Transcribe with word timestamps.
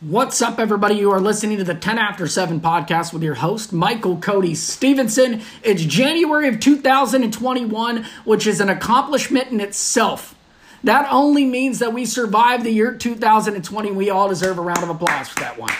What's 0.00 0.42
up, 0.42 0.58
everybody? 0.58 0.96
You 0.96 1.12
are 1.12 1.20
listening 1.20 1.58
to 1.58 1.64
the 1.64 1.76
10 1.76 1.98
After 1.98 2.26
7 2.26 2.60
podcast 2.60 3.12
with 3.12 3.22
your 3.22 3.36
host, 3.36 3.72
Michael 3.72 4.16
Cody 4.16 4.56
Stevenson. 4.56 5.42
It's 5.62 5.84
January 5.84 6.48
of 6.48 6.58
2021, 6.58 8.04
which 8.24 8.48
is 8.48 8.60
an 8.60 8.68
accomplishment 8.68 9.52
in 9.52 9.60
itself. 9.60 10.34
That 10.82 11.06
only 11.12 11.44
means 11.44 11.78
that 11.78 11.92
we 11.92 12.06
survived 12.06 12.64
the 12.64 12.72
year 12.72 12.92
2020. 12.92 13.92
We 13.92 14.10
all 14.10 14.28
deserve 14.28 14.58
a 14.58 14.62
round 14.62 14.82
of 14.82 14.88
applause 14.88 15.28
for 15.28 15.38
that 15.40 15.56
one. 15.56 15.72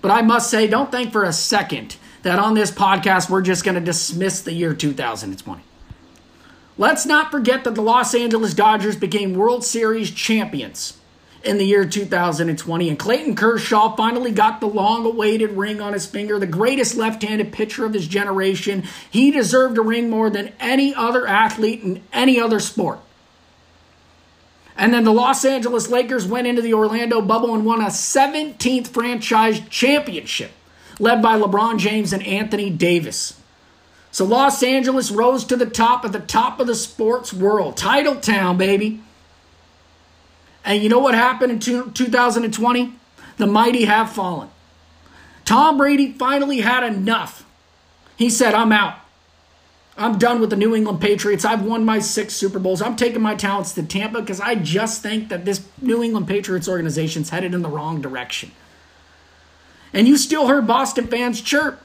But 0.00 0.12
I 0.12 0.22
must 0.22 0.48
say, 0.48 0.66
don't 0.66 0.90
think 0.90 1.12
for 1.12 1.24
a 1.24 1.32
second 1.34 1.96
that 2.26 2.40
on 2.40 2.54
this 2.54 2.72
podcast 2.72 3.30
we're 3.30 3.40
just 3.40 3.64
going 3.64 3.76
to 3.76 3.80
dismiss 3.80 4.40
the 4.40 4.52
year 4.52 4.74
2020. 4.74 5.62
Let's 6.76 7.06
not 7.06 7.30
forget 7.30 7.62
that 7.64 7.76
the 7.76 7.82
Los 7.82 8.14
Angeles 8.14 8.52
Dodgers 8.52 8.96
became 8.96 9.34
World 9.34 9.64
Series 9.64 10.10
champions 10.10 10.98
in 11.44 11.56
the 11.56 11.64
year 11.64 11.86
2020. 11.86 12.88
And 12.88 12.98
Clayton 12.98 13.36
Kershaw 13.36 13.94
finally 13.94 14.32
got 14.32 14.60
the 14.60 14.66
long 14.66 15.06
awaited 15.06 15.52
ring 15.52 15.80
on 15.80 15.92
his 15.92 16.04
finger, 16.04 16.38
the 16.40 16.46
greatest 16.46 16.96
left 16.96 17.22
handed 17.22 17.52
pitcher 17.52 17.86
of 17.86 17.94
his 17.94 18.08
generation. 18.08 18.82
He 19.08 19.30
deserved 19.30 19.78
a 19.78 19.82
ring 19.82 20.10
more 20.10 20.28
than 20.28 20.52
any 20.58 20.92
other 20.94 21.28
athlete 21.28 21.82
in 21.82 22.02
any 22.12 22.40
other 22.40 22.58
sport. 22.58 22.98
And 24.76 24.92
then 24.92 25.04
the 25.04 25.12
Los 25.12 25.44
Angeles 25.44 25.88
Lakers 25.88 26.26
went 26.26 26.48
into 26.48 26.60
the 26.60 26.74
Orlando 26.74 27.22
bubble 27.22 27.54
and 27.54 27.64
won 27.64 27.80
a 27.80 27.86
17th 27.86 28.88
franchise 28.88 29.60
championship, 29.70 30.50
led 30.98 31.22
by 31.22 31.38
LeBron 31.38 31.78
James 31.78 32.12
and 32.12 32.24
Anthony 32.26 32.70
Davis. 32.70 33.40
So 34.10 34.24
Los 34.24 34.62
Angeles 34.62 35.10
rose 35.10 35.44
to 35.44 35.56
the 35.56 35.66
top 35.66 36.04
of 36.04 36.12
the 36.12 36.20
top 36.20 36.58
of 36.58 36.66
the 36.66 36.74
sports 36.74 37.34
world. 37.34 37.76
Title 37.76 38.16
town, 38.16 38.56
baby. 38.56 39.00
And 40.64 40.82
you 40.82 40.88
know 40.88 40.98
what 40.98 41.14
happened 41.14 41.52
in 41.52 41.92
2020? 41.92 42.94
The 43.36 43.46
mighty 43.46 43.84
have 43.84 44.10
fallen. 44.10 44.48
Tom 45.44 45.76
Brady 45.76 46.12
finally 46.12 46.60
had 46.60 46.82
enough. 46.82 47.44
He 48.16 48.30
said, 48.30 48.54
I'm 48.54 48.72
out. 48.72 48.98
I'm 49.98 50.18
done 50.18 50.40
with 50.40 50.50
the 50.50 50.56
New 50.56 50.74
England 50.74 51.00
Patriots. 51.00 51.44
I've 51.44 51.62
won 51.62 51.84
my 51.84 52.00
six 52.00 52.34
Super 52.34 52.58
Bowls. 52.58 52.82
I'm 52.82 52.96
taking 52.96 53.22
my 53.22 53.34
talents 53.34 53.72
to 53.74 53.82
Tampa 53.82 54.20
because 54.20 54.40
I 54.40 54.54
just 54.54 55.02
think 55.02 55.28
that 55.28 55.44
this 55.44 55.66
New 55.80 56.02
England 56.02 56.28
Patriots 56.28 56.68
organization's 56.68 57.30
headed 57.30 57.54
in 57.54 57.62
the 57.62 57.68
wrong 57.68 58.02
direction. 58.02 58.50
And 59.92 60.06
you 60.06 60.16
still 60.16 60.46
heard 60.46 60.66
Boston 60.66 61.06
fans 61.06 61.40
chirp. 61.40 61.82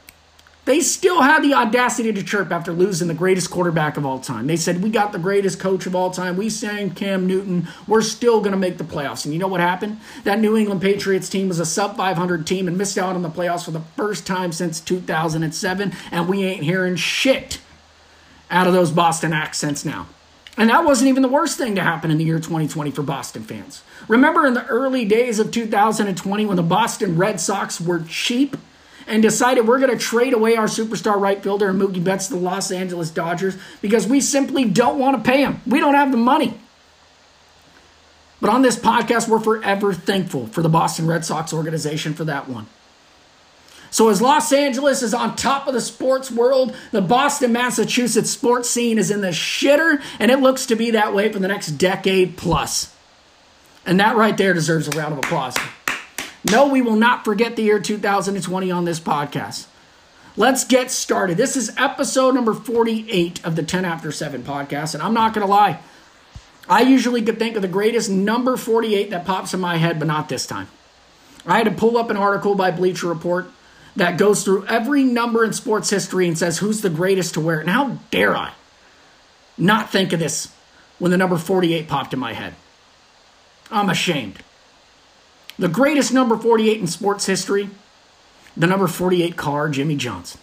They 0.65 0.79
still 0.81 1.21
had 1.21 1.43
the 1.43 1.55
audacity 1.55 2.13
to 2.13 2.21
chirp 2.21 2.51
after 2.51 2.71
losing 2.71 3.07
the 3.07 3.15
greatest 3.15 3.49
quarterback 3.49 3.97
of 3.97 4.05
all 4.05 4.19
time. 4.19 4.45
They 4.45 4.57
said, 4.57 4.83
We 4.83 4.91
got 4.91 5.11
the 5.11 5.17
greatest 5.17 5.59
coach 5.59 5.87
of 5.87 5.95
all 5.95 6.11
time. 6.11 6.37
We 6.37 6.51
sang 6.51 6.91
Cam 6.91 7.25
Newton. 7.25 7.67
We're 7.87 8.03
still 8.03 8.41
going 8.41 8.51
to 8.51 8.57
make 8.57 8.77
the 8.77 8.83
playoffs. 8.83 9.25
And 9.25 9.33
you 9.33 9.39
know 9.39 9.47
what 9.47 9.59
happened? 9.59 9.99
That 10.23 10.39
New 10.39 10.55
England 10.55 10.81
Patriots 10.81 11.29
team 11.29 11.47
was 11.47 11.59
a 11.59 11.65
sub 11.65 11.97
500 11.97 12.45
team 12.45 12.67
and 12.67 12.77
missed 12.77 12.97
out 12.97 13.15
on 13.15 13.23
the 13.23 13.29
playoffs 13.29 13.65
for 13.65 13.71
the 13.71 13.81
first 13.97 14.27
time 14.27 14.51
since 14.51 14.79
2007. 14.79 15.93
And 16.11 16.29
we 16.29 16.43
ain't 16.43 16.63
hearing 16.63 16.95
shit 16.95 17.59
out 18.51 18.67
of 18.67 18.73
those 18.73 18.91
Boston 18.91 19.33
accents 19.33 19.83
now. 19.83 20.07
And 20.57 20.69
that 20.69 20.83
wasn't 20.83 21.09
even 21.09 21.21
the 21.21 21.29
worst 21.29 21.57
thing 21.57 21.75
to 21.75 21.81
happen 21.81 22.11
in 22.11 22.17
the 22.17 22.25
year 22.25 22.37
2020 22.37 22.91
for 22.91 23.03
Boston 23.03 23.43
fans. 23.43 23.83
Remember 24.07 24.45
in 24.45 24.53
the 24.53 24.65
early 24.67 25.05
days 25.05 25.39
of 25.39 25.51
2020 25.51 26.45
when 26.45 26.57
the 26.57 26.63
Boston 26.63 27.17
Red 27.17 27.39
Sox 27.39 27.79
were 27.79 28.03
cheap? 28.07 28.57
and 29.07 29.23
decided 29.23 29.67
we're 29.67 29.79
going 29.79 29.91
to 29.91 29.97
trade 29.97 30.33
away 30.33 30.55
our 30.55 30.67
superstar 30.67 31.19
right 31.19 31.41
fielder 31.41 31.69
and 31.69 31.81
Mookie 31.81 32.03
Betts 32.03 32.27
to 32.27 32.33
the 32.33 32.39
Los 32.39 32.71
Angeles 32.71 33.09
Dodgers 33.09 33.57
because 33.81 34.07
we 34.07 34.21
simply 34.21 34.63
don't 34.63 34.99
want 34.99 35.17
to 35.17 35.29
pay 35.29 35.41
him. 35.43 35.59
We 35.65 35.79
don't 35.79 35.95
have 35.95 36.11
the 36.11 36.17
money. 36.17 36.53
But 38.39 38.49
on 38.49 38.61
this 38.61 38.77
podcast, 38.77 39.27
we're 39.27 39.39
forever 39.39 39.93
thankful 39.93 40.47
for 40.47 40.61
the 40.61 40.69
Boston 40.69 41.07
Red 41.07 41.25
Sox 41.25 41.53
organization 41.53 42.13
for 42.13 42.23
that 42.25 42.49
one. 42.49 42.67
So, 43.91 44.07
as 44.07 44.21
Los 44.21 44.53
Angeles 44.53 45.03
is 45.03 45.13
on 45.13 45.35
top 45.35 45.67
of 45.67 45.73
the 45.73 45.81
sports 45.81 46.31
world, 46.31 46.73
the 46.91 47.01
Boston, 47.01 47.51
Massachusetts 47.51 48.29
sports 48.29 48.69
scene 48.69 48.97
is 48.97 49.11
in 49.11 49.19
the 49.19 49.27
shitter, 49.27 50.01
and 50.17 50.31
it 50.31 50.39
looks 50.39 50.65
to 50.67 50.77
be 50.77 50.91
that 50.91 51.13
way 51.13 51.29
for 51.29 51.39
the 51.39 51.49
next 51.49 51.71
decade 51.71 52.37
plus. 52.37 52.95
And 53.85 53.99
that 53.99 54.15
right 54.15 54.37
there 54.37 54.53
deserves 54.53 54.87
a 54.87 54.91
round 54.91 55.11
of 55.11 55.19
applause. 55.19 55.57
No, 56.49 56.69
we 56.69 56.81
will 56.81 56.95
not 56.95 57.25
forget 57.25 57.57
the 57.57 57.63
year 57.63 57.79
2020 57.81 58.71
on 58.71 58.85
this 58.85 58.99
podcast. 58.99 59.67
Let's 60.37 60.63
get 60.63 60.89
started. 60.89 61.35
This 61.35 61.57
is 61.57 61.75
episode 61.77 62.33
number 62.33 62.53
48 62.53 63.43
of 63.43 63.57
the 63.57 63.63
10 63.63 63.83
After 63.83 64.13
7 64.13 64.43
podcast. 64.43 64.93
And 64.93 65.03
I'm 65.03 65.13
not 65.13 65.33
going 65.33 65.45
to 65.45 65.51
lie, 65.51 65.79
I 66.69 66.81
usually 66.81 67.21
could 67.21 67.39
think 67.39 67.57
of 67.57 67.61
the 67.61 67.67
greatest 67.67 68.09
number 68.09 68.55
48 68.55 69.09
that 69.09 69.25
pops 69.25 69.53
in 69.53 69.59
my 69.59 69.75
head, 69.75 69.99
but 69.99 70.07
not 70.07 70.29
this 70.29 70.47
time. 70.47 70.69
I 71.45 71.57
had 71.57 71.65
to 71.65 71.71
pull 71.71 71.97
up 71.97 72.09
an 72.09 72.17
article 72.17 72.55
by 72.55 72.71
Bleacher 72.71 73.07
Report 73.07 73.51
that 73.95 74.17
goes 74.17 74.43
through 74.43 74.65
every 74.67 75.03
number 75.03 75.43
in 75.43 75.53
sports 75.53 75.89
history 75.89 76.27
and 76.27 76.37
says 76.37 76.59
who's 76.59 76.81
the 76.81 76.89
greatest 76.89 77.33
to 77.33 77.41
wear 77.41 77.59
it. 77.59 77.61
And 77.61 77.69
how 77.69 77.99
dare 78.09 78.35
I 78.35 78.53
not 79.57 79.91
think 79.91 80.13
of 80.13 80.19
this 80.19 80.53
when 80.99 81.11
the 81.11 81.17
number 81.17 81.37
48 81.37 81.87
popped 81.87 82.13
in 82.13 82.19
my 82.19 82.33
head? 82.33 82.55
I'm 83.69 83.89
ashamed. 83.89 84.39
The 85.57 85.67
greatest 85.67 86.13
number 86.13 86.37
48 86.37 86.79
in 86.79 86.87
sports 86.87 87.25
history, 87.25 87.69
the 88.57 88.67
number 88.67 88.87
48 88.87 89.35
car, 89.35 89.69
Jimmie 89.69 89.95
Johnson. 89.95 90.39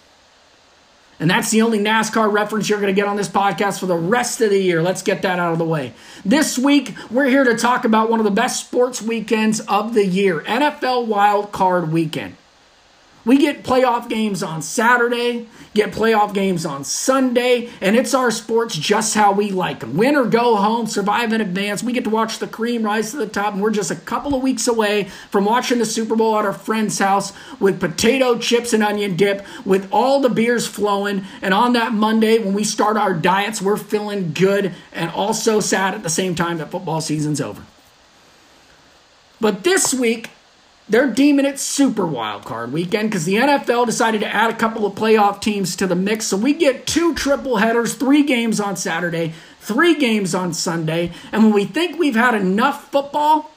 And 1.20 1.28
that's 1.28 1.50
the 1.50 1.62
only 1.62 1.80
NASCAR 1.80 2.32
reference 2.32 2.68
you're 2.68 2.80
going 2.80 2.94
to 2.94 2.98
get 2.98 3.08
on 3.08 3.16
this 3.16 3.28
podcast 3.28 3.80
for 3.80 3.86
the 3.86 3.96
rest 3.96 4.40
of 4.40 4.50
the 4.50 4.58
year. 4.58 4.82
Let's 4.82 5.02
get 5.02 5.22
that 5.22 5.40
out 5.40 5.52
of 5.52 5.58
the 5.58 5.64
way. 5.64 5.92
This 6.24 6.56
week, 6.56 6.94
we're 7.10 7.28
here 7.28 7.42
to 7.42 7.56
talk 7.56 7.84
about 7.84 8.08
one 8.08 8.20
of 8.20 8.24
the 8.24 8.30
best 8.30 8.64
sports 8.64 9.02
weekends 9.02 9.58
of 9.60 9.94
the 9.94 10.06
year 10.06 10.40
NFL 10.42 11.06
Wild 11.06 11.50
Card 11.50 11.90
Weekend. 11.90 12.36
We 13.24 13.36
get 13.36 13.62
playoff 13.62 14.08
games 14.08 14.42
on 14.42 14.62
Saturday, 14.62 15.48
get 15.74 15.92
playoff 15.92 16.32
games 16.32 16.64
on 16.64 16.82
Sunday, 16.84 17.68
and 17.80 17.94
it's 17.94 18.14
our 18.14 18.30
sports 18.30 18.76
just 18.76 19.14
how 19.14 19.32
we 19.32 19.50
like 19.50 19.80
them. 19.80 19.96
Win 19.96 20.16
or 20.16 20.24
go 20.24 20.56
home, 20.56 20.86
survive 20.86 21.32
in 21.32 21.40
advance. 21.40 21.82
We 21.82 21.92
get 21.92 22.04
to 22.04 22.10
watch 22.10 22.38
the 22.38 22.46
cream 22.46 22.82
rise 22.82 23.10
to 23.10 23.18
the 23.18 23.26
top, 23.26 23.52
and 23.52 23.62
we're 23.62 23.70
just 23.70 23.90
a 23.90 23.96
couple 23.96 24.34
of 24.34 24.42
weeks 24.42 24.66
away 24.66 25.04
from 25.30 25.44
watching 25.44 25.78
the 25.78 25.84
Super 25.84 26.16
Bowl 26.16 26.38
at 26.38 26.46
our 26.46 26.52
friend's 26.52 26.98
house 26.98 27.32
with 27.60 27.80
potato 27.80 28.38
chips 28.38 28.72
and 28.72 28.82
onion 28.82 29.16
dip, 29.16 29.44
with 29.64 29.88
all 29.92 30.20
the 30.20 30.30
beers 30.30 30.66
flowing. 30.66 31.24
And 31.42 31.52
on 31.52 31.74
that 31.74 31.92
Monday, 31.92 32.38
when 32.38 32.54
we 32.54 32.64
start 32.64 32.96
our 32.96 33.12
diets, 33.12 33.60
we're 33.60 33.76
feeling 33.76 34.32
good 34.32 34.74
and 34.92 35.10
also 35.10 35.60
sad 35.60 35.94
at 35.94 36.02
the 36.02 36.10
same 36.10 36.34
time 36.34 36.58
that 36.58 36.70
football 36.70 37.00
season's 37.00 37.40
over. 37.40 37.62
But 39.40 39.64
this 39.64 39.92
week, 39.92 40.30
they're 40.88 41.10
deeming 41.10 41.44
it 41.44 41.58
super 41.58 42.06
wild 42.06 42.44
card 42.44 42.72
weekend 42.72 43.10
because 43.10 43.24
the 43.24 43.34
NFL 43.34 43.86
decided 43.86 44.20
to 44.22 44.26
add 44.26 44.50
a 44.50 44.56
couple 44.56 44.86
of 44.86 44.94
playoff 44.94 45.40
teams 45.40 45.76
to 45.76 45.86
the 45.86 45.94
mix. 45.94 46.26
So 46.26 46.36
we 46.36 46.54
get 46.54 46.86
two 46.86 47.14
triple 47.14 47.58
headers, 47.58 47.94
three 47.94 48.22
games 48.22 48.58
on 48.58 48.76
Saturday, 48.76 49.34
three 49.60 49.94
games 49.94 50.34
on 50.34 50.52
Sunday. 50.52 51.12
And 51.30 51.44
when 51.44 51.52
we 51.52 51.64
think 51.64 51.98
we've 51.98 52.16
had 52.16 52.34
enough 52.34 52.90
football 52.90 53.50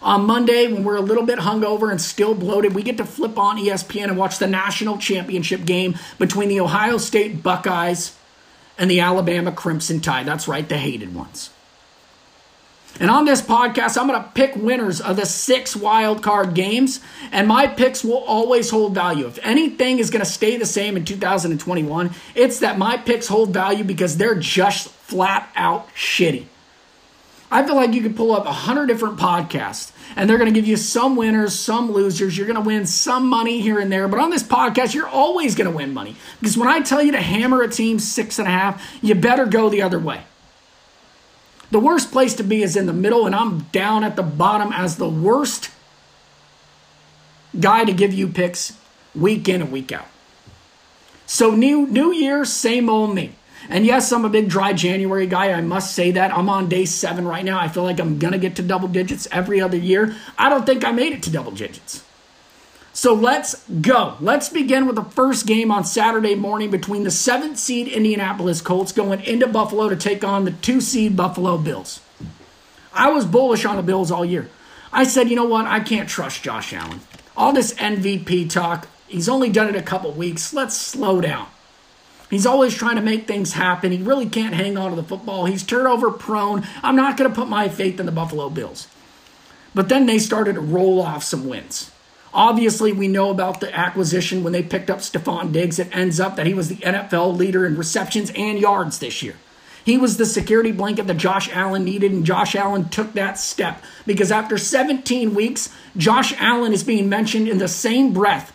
on 0.00 0.26
Monday, 0.26 0.72
when 0.72 0.84
we're 0.84 0.96
a 0.96 1.02
little 1.02 1.24
bit 1.24 1.40
hungover 1.40 1.90
and 1.90 2.00
still 2.00 2.34
bloated, 2.34 2.74
we 2.74 2.82
get 2.82 2.96
to 2.98 3.04
flip 3.04 3.38
on 3.38 3.58
ESPN 3.58 4.04
and 4.04 4.16
watch 4.16 4.38
the 4.38 4.46
national 4.46 4.98
championship 4.98 5.64
game 5.64 5.96
between 6.18 6.48
the 6.48 6.60
Ohio 6.60 6.98
State 6.98 7.42
Buckeyes 7.42 8.16
and 8.78 8.90
the 8.90 9.00
Alabama 9.00 9.52
Crimson 9.52 10.00
Tide. 10.00 10.26
That's 10.26 10.48
right, 10.48 10.68
the 10.68 10.78
hated 10.78 11.14
ones. 11.14 11.50
And 13.00 13.10
on 13.10 13.24
this 13.24 13.42
podcast, 13.42 13.98
I'm 13.98 14.06
going 14.06 14.22
to 14.22 14.28
pick 14.30 14.54
winners 14.54 15.00
of 15.00 15.16
the 15.16 15.26
six 15.26 15.74
wild 15.74 16.22
card 16.22 16.54
games, 16.54 17.00
and 17.32 17.48
my 17.48 17.66
picks 17.66 18.04
will 18.04 18.22
always 18.24 18.70
hold 18.70 18.94
value. 18.94 19.26
If 19.26 19.38
anything 19.42 19.98
is 19.98 20.10
going 20.10 20.24
to 20.24 20.30
stay 20.30 20.56
the 20.56 20.66
same 20.66 20.96
in 20.96 21.04
2021, 21.04 22.10
it's 22.34 22.60
that 22.60 22.78
my 22.78 22.96
picks 22.96 23.26
hold 23.26 23.50
value 23.52 23.82
because 23.82 24.16
they're 24.16 24.36
just 24.36 24.88
flat 24.88 25.50
out 25.56 25.88
shitty. 25.94 26.46
I 27.50 27.64
feel 27.64 27.76
like 27.76 27.92
you 27.92 28.02
could 28.02 28.16
pull 28.16 28.32
up 28.32 28.46
100 28.46 28.86
different 28.86 29.16
podcasts 29.16 29.92
and 30.16 30.28
they're 30.28 30.38
going 30.38 30.52
to 30.52 30.58
give 30.58 30.66
you 30.66 30.76
some 30.76 31.14
winners, 31.14 31.54
some 31.54 31.92
losers. 31.92 32.36
You're 32.36 32.48
going 32.48 32.60
to 32.60 32.66
win 32.66 32.86
some 32.86 33.28
money 33.28 33.60
here 33.60 33.78
and 33.78 33.92
there. 33.92 34.08
But 34.08 34.18
on 34.18 34.30
this 34.30 34.42
podcast, 34.42 34.92
you're 34.92 35.06
always 35.06 35.54
going 35.54 35.70
to 35.70 35.76
win 35.76 35.94
money 35.94 36.16
because 36.40 36.56
when 36.56 36.68
I 36.68 36.80
tell 36.80 37.02
you 37.02 37.12
to 37.12 37.20
hammer 37.20 37.62
a 37.62 37.68
team 37.68 37.98
six 37.98 38.40
and 38.40 38.48
a 38.48 38.50
half, 38.50 38.82
you 39.02 39.14
better 39.14 39.46
go 39.46 39.68
the 39.68 39.82
other 39.82 40.00
way. 40.00 40.22
The 41.70 41.78
worst 41.78 42.12
place 42.12 42.34
to 42.34 42.44
be 42.44 42.62
is 42.62 42.76
in 42.76 42.86
the 42.86 42.92
middle, 42.92 43.26
and 43.26 43.34
I'm 43.34 43.60
down 43.72 44.04
at 44.04 44.16
the 44.16 44.22
bottom 44.22 44.72
as 44.72 44.96
the 44.96 45.08
worst 45.08 45.70
guy 47.58 47.84
to 47.84 47.92
give 47.92 48.12
you 48.12 48.28
picks 48.28 48.76
week 49.14 49.48
in 49.48 49.62
and 49.62 49.72
week 49.72 49.92
out. 49.92 50.08
So 51.26 51.50
new 51.50 51.86
new 51.86 52.12
year, 52.12 52.44
same 52.44 52.88
old 52.88 53.14
me. 53.14 53.34
And 53.68 53.86
yes, 53.86 54.12
I'm 54.12 54.26
a 54.26 54.28
big 54.28 54.48
dry 54.48 54.74
January 54.74 55.26
guy. 55.26 55.52
I 55.52 55.62
must 55.62 55.94
say 55.94 56.10
that. 56.12 56.36
I'm 56.36 56.50
on 56.50 56.68
day 56.68 56.84
seven 56.84 57.26
right 57.26 57.44
now. 57.44 57.58
I 57.58 57.68
feel 57.68 57.82
like 57.82 57.98
I'm 57.98 58.18
gonna 58.18 58.38
get 58.38 58.56
to 58.56 58.62
double 58.62 58.88
digits 58.88 59.26
every 59.32 59.60
other 59.60 59.76
year. 59.76 60.14
I 60.36 60.48
don't 60.50 60.66
think 60.66 60.84
I 60.84 60.92
made 60.92 61.12
it 61.12 61.22
to 61.24 61.30
double 61.30 61.52
digits. 61.52 62.04
So 62.94 63.12
let's 63.12 63.68
go. 63.80 64.16
Let's 64.20 64.48
begin 64.48 64.86
with 64.86 64.94
the 64.94 65.02
first 65.02 65.46
game 65.46 65.72
on 65.72 65.84
Saturday 65.84 66.36
morning 66.36 66.70
between 66.70 67.02
the 67.02 67.10
seventh 67.10 67.58
seed 67.58 67.88
Indianapolis 67.88 68.60
Colts 68.60 68.92
going 68.92 69.20
into 69.22 69.48
Buffalo 69.48 69.88
to 69.88 69.96
take 69.96 70.22
on 70.22 70.44
the 70.44 70.52
two 70.52 70.80
seed 70.80 71.16
Buffalo 71.16 71.58
Bills. 71.58 72.00
I 72.92 73.10
was 73.10 73.26
bullish 73.26 73.64
on 73.64 73.74
the 73.74 73.82
Bills 73.82 74.12
all 74.12 74.24
year. 74.24 74.48
I 74.92 75.02
said, 75.02 75.28
you 75.28 75.34
know 75.34 75.44
what? 75.44 75.66
I 75.66 75.80
can't 75.80 76.08
trust 76.08 76.44
Josh 76.44 76.72
Allen. 76.72 77.00
All 77.36 77.52
this 77.52 77.74
MVP 77.74 78.48
talk, 78.48 78.86
he's 79.08 79.28
only 79.28 79.50
done 79.50 79.68
it 79.68 79.74
a 79.74 79.82
couple 79.82 80.12
weeks. 80.12 80.54
Let's 80.54 80.76
slow 80.76 81.20
down. 81.20 81.48
He's 82.30 82.46
always 82.46 82.76
trying 82.76 82.94
to 82.94 83.02
make 83.02 83.26
things 83.26 83.54
happen. 83.54 83.90
He 83.90 83.98
really 83.98 84.28
can't 84.28 84.54
hang 84.54 84.76
on 84.78 84.90
to 84.90 84.96
the 84.96 85.02
football. 85.02 85.46
He's 85.46 85.64
turnover 85.64 86.12
prone. 86.12 86.64
I'm 86.80 86.94
not 86.94 87.16
going 87.16 87.28
to 87.28 87.34
put 87.34 87.48
my 87.48 87.68
faith 87.68 87.98
in 87.98 88.06
the 88.06 88.12
Buffalo 88.12 88.48
Bills. 88.50 88.86
But 89.74 89.88
then 89.88 90.06
they 90.06 90.20
started 90.20 90.54
to 90.54 90.60
roll 90.60 91.02
off 91.02 91.24
some 91.24 91.48
wins. 91.48 91.90
Obviously, 92.34 92.92
we 92.92 93.06
know 93.06 93.30
about 93.30 93.60
the 93.60 93.72
acquisition 93.74 94.42
when 94.42 94.52
they 94.52 94.62
picked 94.62 94.90
up 94.90 94.98
Stefon 94.98 95.52
Diggs. 95.52 95.78
It 95.78 95.94
ends 95.94 96.18
up 96.18 96.34
that 96.34 96.48
he 96.48 96.54
was 96.54 96.68
the 96.68 96.76
NFL 96.76 97.36
leader 97.36 97.64
in 97.64 97.76
receptions 97.76 98.32
and 98.34 98.58
yards 98.58 98.98
this 98.98 99.22
year. 99.22 99.36
He 99.84 99.96
was 99.98 100.16
the 100.16 100.26
security 100.26 100.72
blanket 100.72 101.06
that 101.06 101.16
Josh 101.16 101.48
Allen 101.52 101.84
needed, 101.84 102.10
and 102.10 102.26
Josh 102.26 102.56
Allen 102.56 102.88
took 102.88 103.12
that 103.12 103.38
step 103.38 103.80
because 104.04 104.32
after 104.32 104.58
17 104.58 105.34
weeks, 105.34 105.72
Josh 105.96 106.34
Allen 106.38 106.72
is 106.72 106.82
being 106.82 107.08
mentioned 107.08 107.48
in 107.48 107.58
the 107.58 107.68
same 107.68 108.12
breath 108.12 108.52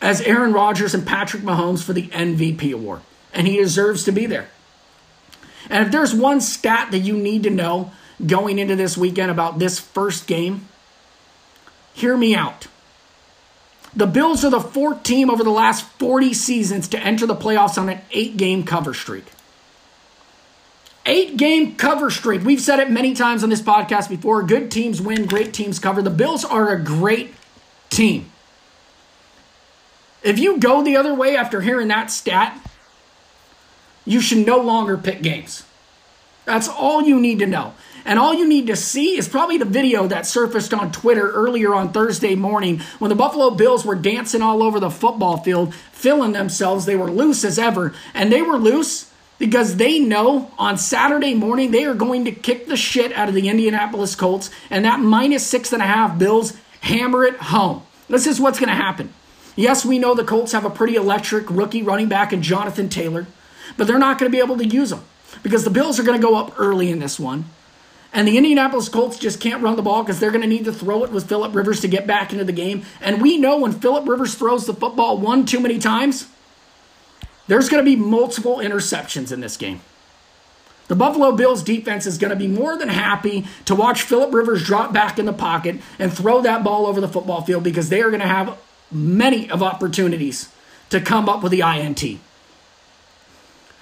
as 0.00 0.20
Aaron 0.22 0.52
Rodgers 0.52 0.94
and 0.94 1.06
Patrick 1.06 1.42
Mahomes 1.44 1.84
for 1.84 1.92
the 1.92 2.08
MVP 2.08 2.72
award, 2.72 3.02
and 3.32 3.46
he 3.46 3.58
deserves 3.58 4.04
to 4.04 4.12
be 4.12 4.26
there. 4.26 4.48
And 5.70 5.86
if 5.86 5.92
there's 5.92 6.14
one 6.14 6.40
stat 6.40 6.90
that 6.90 6.98
you 6.98 7.16
need 7.16 7.44
to 7.44 7.50
know 7.50 7.92
going 8.26 8.58
into 8.58 8.74
this 8.74 8.96
weekend 8.96 9.30
about 9.30 9.58
this 9.58 9.78
first 9.78 10.26
game, 10.26 10.66
hear 11.92 12.16
me 12.16 12.34
out. 12.34 12.66
The 13.96 14.06
Bills 14.06 14.44
are 14.44 14.50
the 14.50 14.60
fourth 14.60 15.02
team 15.04 15.30
over 15.30 15.44
the 15.44 15.50
last 15.50 15.84
40 15.98 16.34
seasons 16.34 16.88
to 16.88 16.98
enter 16.98 17.26
the 17.26 17.36
playoffs 17.36 17.78
on 17.78 17.88
an 17.88 18.00
eight 18.10 18.36
game 18.36 18.64
cover 18.64 18.92
streak. 18.92 19.24
Eight 21.06 21.36
game 21.36 21.76
cover 21.76 22.10
streak. 22.10 22.42
We've 22.42 22.60
said 22.60 22.80
it 22.80 22.90
many 22.90 23.14
times 23.14 23.44
on 23.44 23.50
this 23.50 23.60
podcast 23.60 24.08
before. 24.08 24.42
Good 24.42 24.70
teams 24.70 25.00
win, 25.00 25.26
great 25.26 25.52
teams 25.52 25.78
cover. 25.78 26.02
The 26.02 26.10
Bills 26.10 26.44
are 26.44 26.72
a 26.72 26.82
great 26.82 27.34
team. 27.90 28.30
If 30.22 30.38
you 30.38 30.58
go 30.58 30.82
the 30.82 30.96
other 30.96 31.14
way 31.14 31.36
after 31.36 31.60
hearing 31.60 31.88
that 31.88 32.10
stat, 32.10 32.58
you 34.06 34.20
should 34.20 34.46
no 34.46 34.58
longer 34.58 34.96
pick 34.96 35.22
games. 35.22 35.64
That's 36.46 36.68
all 36.68 37.02
you 37.02 37.20
need 37.20 37.38
to 37.40 37.46
know. 37.46 37.74
And 38.04 38.18
all 38.18 38.34
you 38.34 38.46
need 38.46 38.66
to 38.66 38.76
see 38.76 39.16
is 39.16 39.28
probably 39.28 39.56
the 39.56 39.64
video 39.64 40.06
that 40.06 40.26
surfaced 40.26 40.74
on 40.74 40.92
Twitter 40.92 41.30
earlier 41.30 41.74
on 41.74 41.92
Thursday 41.92 42.34
morning 42.34 42.80
when 42.98 43.08
the 43.08 43.14
Buffalo 43.14 43.50
Bills 43.50 43.84
were 43.84 43.94
dancing 43.94 44.42
all 44.42 44.62
over 44.62 44.78
the 44.78 44.90
football 44.90 45.38
field, 45.38 45.74
feeling 45.92 46.32
themselves. 46.32 46.84
They 46.84 46.96
were 46.96 47.10
loose 47.10 47.44
as 47.44 47.58
ever. 47.58 47.94
And 48.12 48.30
they 48.30 48.42
were 48.42 48.58
loose 48.58 49.10
because 49.38 49.76
they 49.76 49.98
know 49.98 50.50
on 50.58 50.76
Saturday 50.76 51.34
morning 51.34 51.70
they 51.70 51.84
are 51.84 51.94
going 51.94 52.26
to 52.26 52.32
kick 52.32 52.66
the 52.66 52.76
shit 52.76 53.12
out 53.12 53.28
of 53.28 53.34
the 53.34 53.48
Indianapolis 53.48 54.14
Colts. 54.14 54.50
And 54.70 54.84
that 54.84 55.00
minus 55.00 55.46
six 55.46 55.72
and 55.72 55.82
a 55.82 55.86
half 55.86 56.18
Bills 56.18 56.54
hammer 56.80 57.24
it 57.24 57.36
home. 57.36 57.82
This 58.08 58.26
is 58.26 58.38
what's 58.38 58.58
going 58.58 58.68
to 58.68 58.74
happen. 58.74 59.12
Yes, 59.56 59.84
we 59.84 59.98
know 59.98 60.14
the 60.14 60.24
Colts 60.24 60.52
have 60.52 60.64
a 60.64 60.70
pretty 60.70 60.96
electric 60.96 61.48
rookie 61.48 61.82
running 61.82 62.08
back 62.08 62.32
in 62.32 62.42
Jonathan 62.42 62.88
Taylor, 62.88 63.26
but 63.76 63.86
they're 63.86 63.98
not 63.98 64.18
going 64.18 64.30
to 64.30 64.36
be 64.36 64.42
able 64.42 64.58
to 64.58 64.66
use 64.66 64.92
him 64.92 65.00
because 65.42 65.64
the 65.64 65.70
Bills 65.70 65.98
are 65.98 66.02
going 66.02 66.20
to 66.20 66.26
go 66.26 66.36
up 66.36 66.54
early 66.58 66.90
in 66.90 66.98
this 66.98 67.18
one. 67.18 67.44
And 68.14 68.28
the 68.28 68.36
Indianapolis 68.36 68.88
Colts 68.88 69.18
just 69.18 69.40
can't 69.40 69.60
run 69.60 69.74
the 69.74 69.82
ball 69.82 70.04
because 70.04 70.20
they're 70.20 70.30
going 70.30 70.42
to 70.42 70.46
need 70.46 70.66
to 70.66 70.72
throw 70.72 71.02
it 71.02 71.10
with 71.10 71.28
Philip 71.28 71.52
Rivers 71.52 71.80
to 71.80 71.88
get 71.88 72.06
back 72.06 72.32
into 72.32 72.44
the 72.44 72.52
game. 72.52 72.84
And 73.00 73.20
we 73.20 73.36
know 73.36 73.58
when 73.58 73.72
Philip 73.72 74.08
Rivers 74.08 74.36
throws 74.36 74.66
the 74.66 74.72
football 74.72 75.18
one 75.18 75.44
too 75.44 75.58
many 75.58 75.80
times, 75.80 76.28
there's 77.48 77.68
going 77.68 77.84
to 77.84 77.90
be 77.90 77.96
multiple 77.96 78.58
interceptions 78.58 79.32
in 79.32 79.40
this 79.40 79.56
game. 79.56 79.80
The 80.86 80.94
Buffalo 80.94 81.32
Bills 81.32 81.64
defense 81.64 82.06
is 82.06 82.16
going 82.16 82.30
to 82.30 82.36
be 82.36 82.46
more 82.46 82.78
than 82.78 82.88
happy 82.88 83.46
to 83.64 83.74
watch 83.74 84.02
Philip 84.02 84.32
Rivers 84.32 84.64
drop 84.64 84.92
back 84.92 85.18
in 85.18 85.26
the 85.26 85.32
pocket 85.32 85.80
and 85.98 86.12
throw 86.12 86.40
that 86.42 86.62
ball 86.62 86.86
over 86.86 87.00
the 87.00 87.08
football 87.08 87.42
field 87.42 87.64
because 87.64 87.88
they 87.88 88.00
are 88.00 88.10
going 88.10 88.20
to 88.20 88.28
have 88.28 88.56
many 88.92 89.50
of 89.50 89.60
opportunities 89.60 90.52
to 90.90 91.00
come 91.00 91.28
up 91.28 91.42
with 91.42 91.50
the 91.50 91.62
INT. 91.62 92.20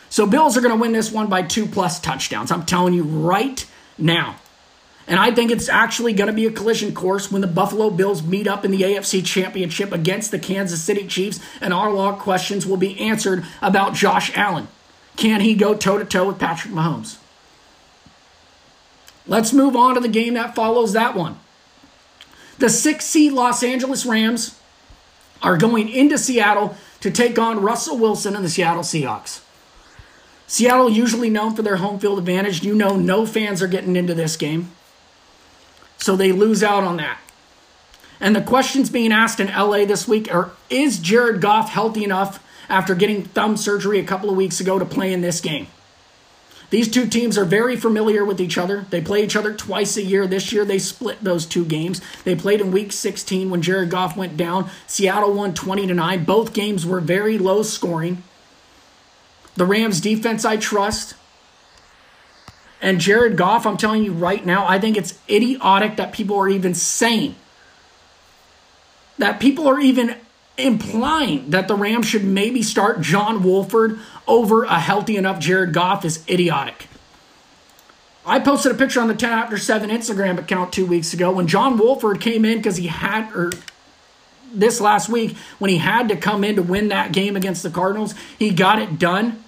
So 0.08 0.26
Bills 0.26 0.56
are 0.56 0.62
going 0.62 0.74
to 0.74 0.80
win 0.80 0.92
this 0.92 1.12
one 1.12 1.26
by 1.26 1.42
two 1.42 1.66
plus 1.66 2.00
touchdowns. 2.00 2.50
I'm 2.50 2.64
telling 2.64 2.94
you 2.94 3.02
right 3.02 3.66
now. 4.02 4.36
And 5.06 5.18
I 5.18 5.32
think 5.32 5.50
it's 5.50 5.68
actually 5.68 6.12
going 6.12 6.28
to 6.28 6.32
be 6.32 6.46
a 6.46 6.52
collision 6.52 6.94
course 6.94 7.30
when 7.30 7.42
the 7.42 7.48
Buffalo 7.48 7.90
Bills 7.90 8.22
meet 8.22 8.46
up 8.46 8.64
in 8.64 8.70
the 8.70 8.82
AFC 8.82 9.24
Championship 9.24 9.92
against 9.92 10.30
the 10.30 10.38
Kansas 10.38 10.82
City 10.82 11.06
Chiefs, 11.06 11.40
and 11.60 11.72
our 11.72 11.90
law 11.90 12.14
questions 12.14 12.66
will 12.66 12.76
be 12.76 12.98
answered 13.00 13.44
about 13.60 13.94
Josh 13.94 14.36
Allen. 14.36 14.68
Can 15.16 15.40
he 15.40 15.54
go 15.54 15.74
toe 15.74 15.98
to 15.98 16.04
toe 16.04 16.28
with 16.28 16.38
Patrick 16.38 16.72
Mahomes? 16.72 17.18
Let's 19.26 19.52
move 19.52 19.76
on 19.76 19.94
to 19.94 20.00
the 20.00 20.08
game 20.08 20.34
that 20.34 20.54
follows 20.54 20.92
that 20.92 21.14
one. 21.14 21.38
The 22.58 22.68
six 22.68 23.04
seed 23.04 23.32
Los 23.32 23.62
Angeles 23.62 24.06
Rams 24.06 24.58
are 25.42 25.56
going 25.56 25.88
into 25.88 26.16
Seattle 26.16 26.76
to 27.00 27.10
take 27.10 27.38
on 27.38 27.60
Russell 27.60 27.98
Wilson 27.98 28.36
and 28.36 28.44
the 28.44 28.48
Seattle 28.48 28.82
Seahawks. 28.82 29.40
Seattle, 30.52 30.90
usually 30.90 31.30
known 31.30 31.56
for 31.56 31.62
their 31.62 31.76
home 31.76 31.98
field 31.98 32.18
advantage, 32.18 32.62
you 32.62 32.74
know 32.74 32.94
no 32.94 33.24
fans 33.24 33.62
are 33.62 33.66
getting 33.66 33.96
into 33.96 34.12
this 34.12 34.36
game. 34.36 34.70
So 35.96 36.14
they 36.14 36.30
lose 36.30 36.62
out 36.62 36.84
on 36.84 36.98
that. 36.98 37.20
And 38.20 38.36
the 38.36 38.42
questions 38.42 38.90
being 38.90 39.12
asked 39.12 39.40
in 39.40 39.46
LA 39.46 39.86
this 39.86 40.06
week 40.06 40.30
are 40.30 40.50
Is 40.68 40.98
Jared 40.98 41.40
Goff 41.40 41.70
healthy 41.70 42.04
enough 42.04 42.44
after 42.68 42.94
getting 42.94 43.22
thumb 43.22 43.56
surgery 43.56 43.98
a 43.98 44.04
couple 44.04 44.28
of 44.28 44.36
weeks 44.36 44.60
ago 44.60 44.78
to 44.78 44.84
play 44.84 45.14
in 45.14 45.22
this 45.22 45.40
game? 45.40 45.68
These 46.68 46.90
two 46.90 47.06
teams 47.06 47.38
are 47.38 47.46
very 47.46 47.74
familiar 47.74 48.22
with 48.22 48.38
each 48.38 48.58
other. 48.58 48.84
They 48.90 49.00
play 49.00 49.24
each 49.24 49.36
other 49.36 49.54
twice 49.54 49.96
a 49.96 50.02
year. 50.02 50.26
This 50.26 50.52
year 50.52 50.66
they 50.66 50.78
split 50.78 51.24
those 51.24 51.46
two 51.46 51.64
games. 51.64 52.02
They 52.24 52.36
played 52.36 52.60
in 52.60 52.72
week 52.72 52.92
16 52.92 53.48
when 53.48 53.62
Jared 53.62 53.88
Goff 53.88 54.18
went 54.18 54.36
down. 54.36 54.68
Seattle 54.86 55.32
won 55.32 55.54
20 55.54 55.86
to 55.86 55.94
9. 55.94 56.24
Both 56.24 56.52
games 56.52 56.84
were 56.84 57.00
very 57.00 57.38
low 57.38 57.62
scoring. 57.62 58.22
The 59.56 59.66
Rams 59.66 60.00
defense 60.00 60.44
I 60.44 60.56
trust. 60.56 61.14
And 62.80 63.00
Jared 63.00 63.36
Goff, 63.36 63.66
I'm 63.66 63.76
telling 63.76 64.02
you 64.02 64.12
right 64.12 64.44
now, 64.44 64.66
I 64.66 64.78
think 64.78 64.96
it's 64.96 65.18
idiotic 65.28 65.96
that 65.96 66.12
people 66.12 66.36
are 66.36 66.48
even 66.48 66.74
saying 66.74 67.36
that 69.18 69.38
people 69.38 69.68
are 69.68 69.78
even 69.78 70.16
implying 70.58 71.50
that 71.50 71.68
the 71.68 71.74
Rams 71.74 72.06
should 72.06 72.24
maybe 72.24 72.62
start 72.62 73.00
John 73.00 73.42
Wolford 73.42 73.98
over 74.26 74.64
a 74.64 74.80
healthy 74.80 75.16
enough 75.16 75.38
Jared 75.38 75.72
Goff 75.72 76.04
is 76.04 76.24
idiotic. 76.28 76.88
I 78.24 78.38
posted 78.38 78.72
a 78.72 78.74
picture 78.74 79.00
on 79.00 79.08
the 79.08 79.14
10 79.14 79.30
after 79.30 79.58
7 79.58 79.90
Instagram 79.90 80.38
account 80.38 80.72
two 80.72 80.86
weeks 80.86 81.12
ago 81.12 81.32
when 81.32 81.46
John 81.46 81.76
Wolford 81.76 82.20
came 82.20 82.44
in 82.44 82.58
because 82.58 82.76
he 82.76 82.86
had, 82.86 83.32
or 83.34 83.50
this 84.52 84.80
last 84.80 85.08
week, 85.08 85.36
when 85.58 85.70
he 85.70 85.78
had 85.78 86.08
to 86.08 86.16
come 86.16 86.44
in 86.44 86.56
to 86.56 86.62
win 86.62 86.88
that 86.88 87.12
game 87.12 87.34
against 87.34 87.62
the 87.62 87.70
Cardinals, 87.70 88.14
he 88.38 88.50
got 88.50 88.80
it 88.80 88.98
done. 88.98 89.42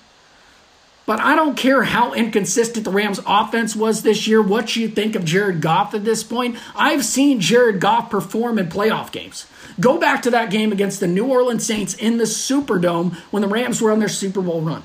But 1.06 1.20
I 1.20 1.36
don't 1.36 1.56
care 1.56 1.82
how 1.82 2.14
inconsistent 2.14 2.84
the 2.84 2.90
Rams' 2.90 3.20
offense 3.26 3.76
was 3.76 4.02
this 4.02 4.26
year, 4.26 4.40
what 4.40 4.74
you 4.74 4.88
think 4.88 5.14
of 5.14 5.24
Jared 5.24 5.60
Goff 5.60 5.92
at 5.92 6.04
this 6.04 6.24
point. 6.24 6.56
I've 6.74 7.04
seen 7.04 7.40
Jared 7.40 7.78
Goff 7.78 8.08
perform 8.08 8.58
in 8.58 8.68
playoff 8.68 9.12
games. 9.12 9.46
Go 9.78 9.98
back 9.98 10.22
to 10.22 10.30
that 10.30 10.50
game 10.50 10.72
against 10.72 11.00
the 11.00 11.06
New 11.06 11.26
Orleans 11.26 11.66
Saints 11.66 11.94
in 11.94 12.16
the 12.16 12.24
Superdome 12.24 13.16
when 13.30 13.42
the 13.42 13.48
Rams 13.48 13.82
were 13.82 13.92
on 13.92 13.98
their 13.98 14.08
Super 14.08 14.40
Bowl 14.40 14.62
run. 14.62 14.82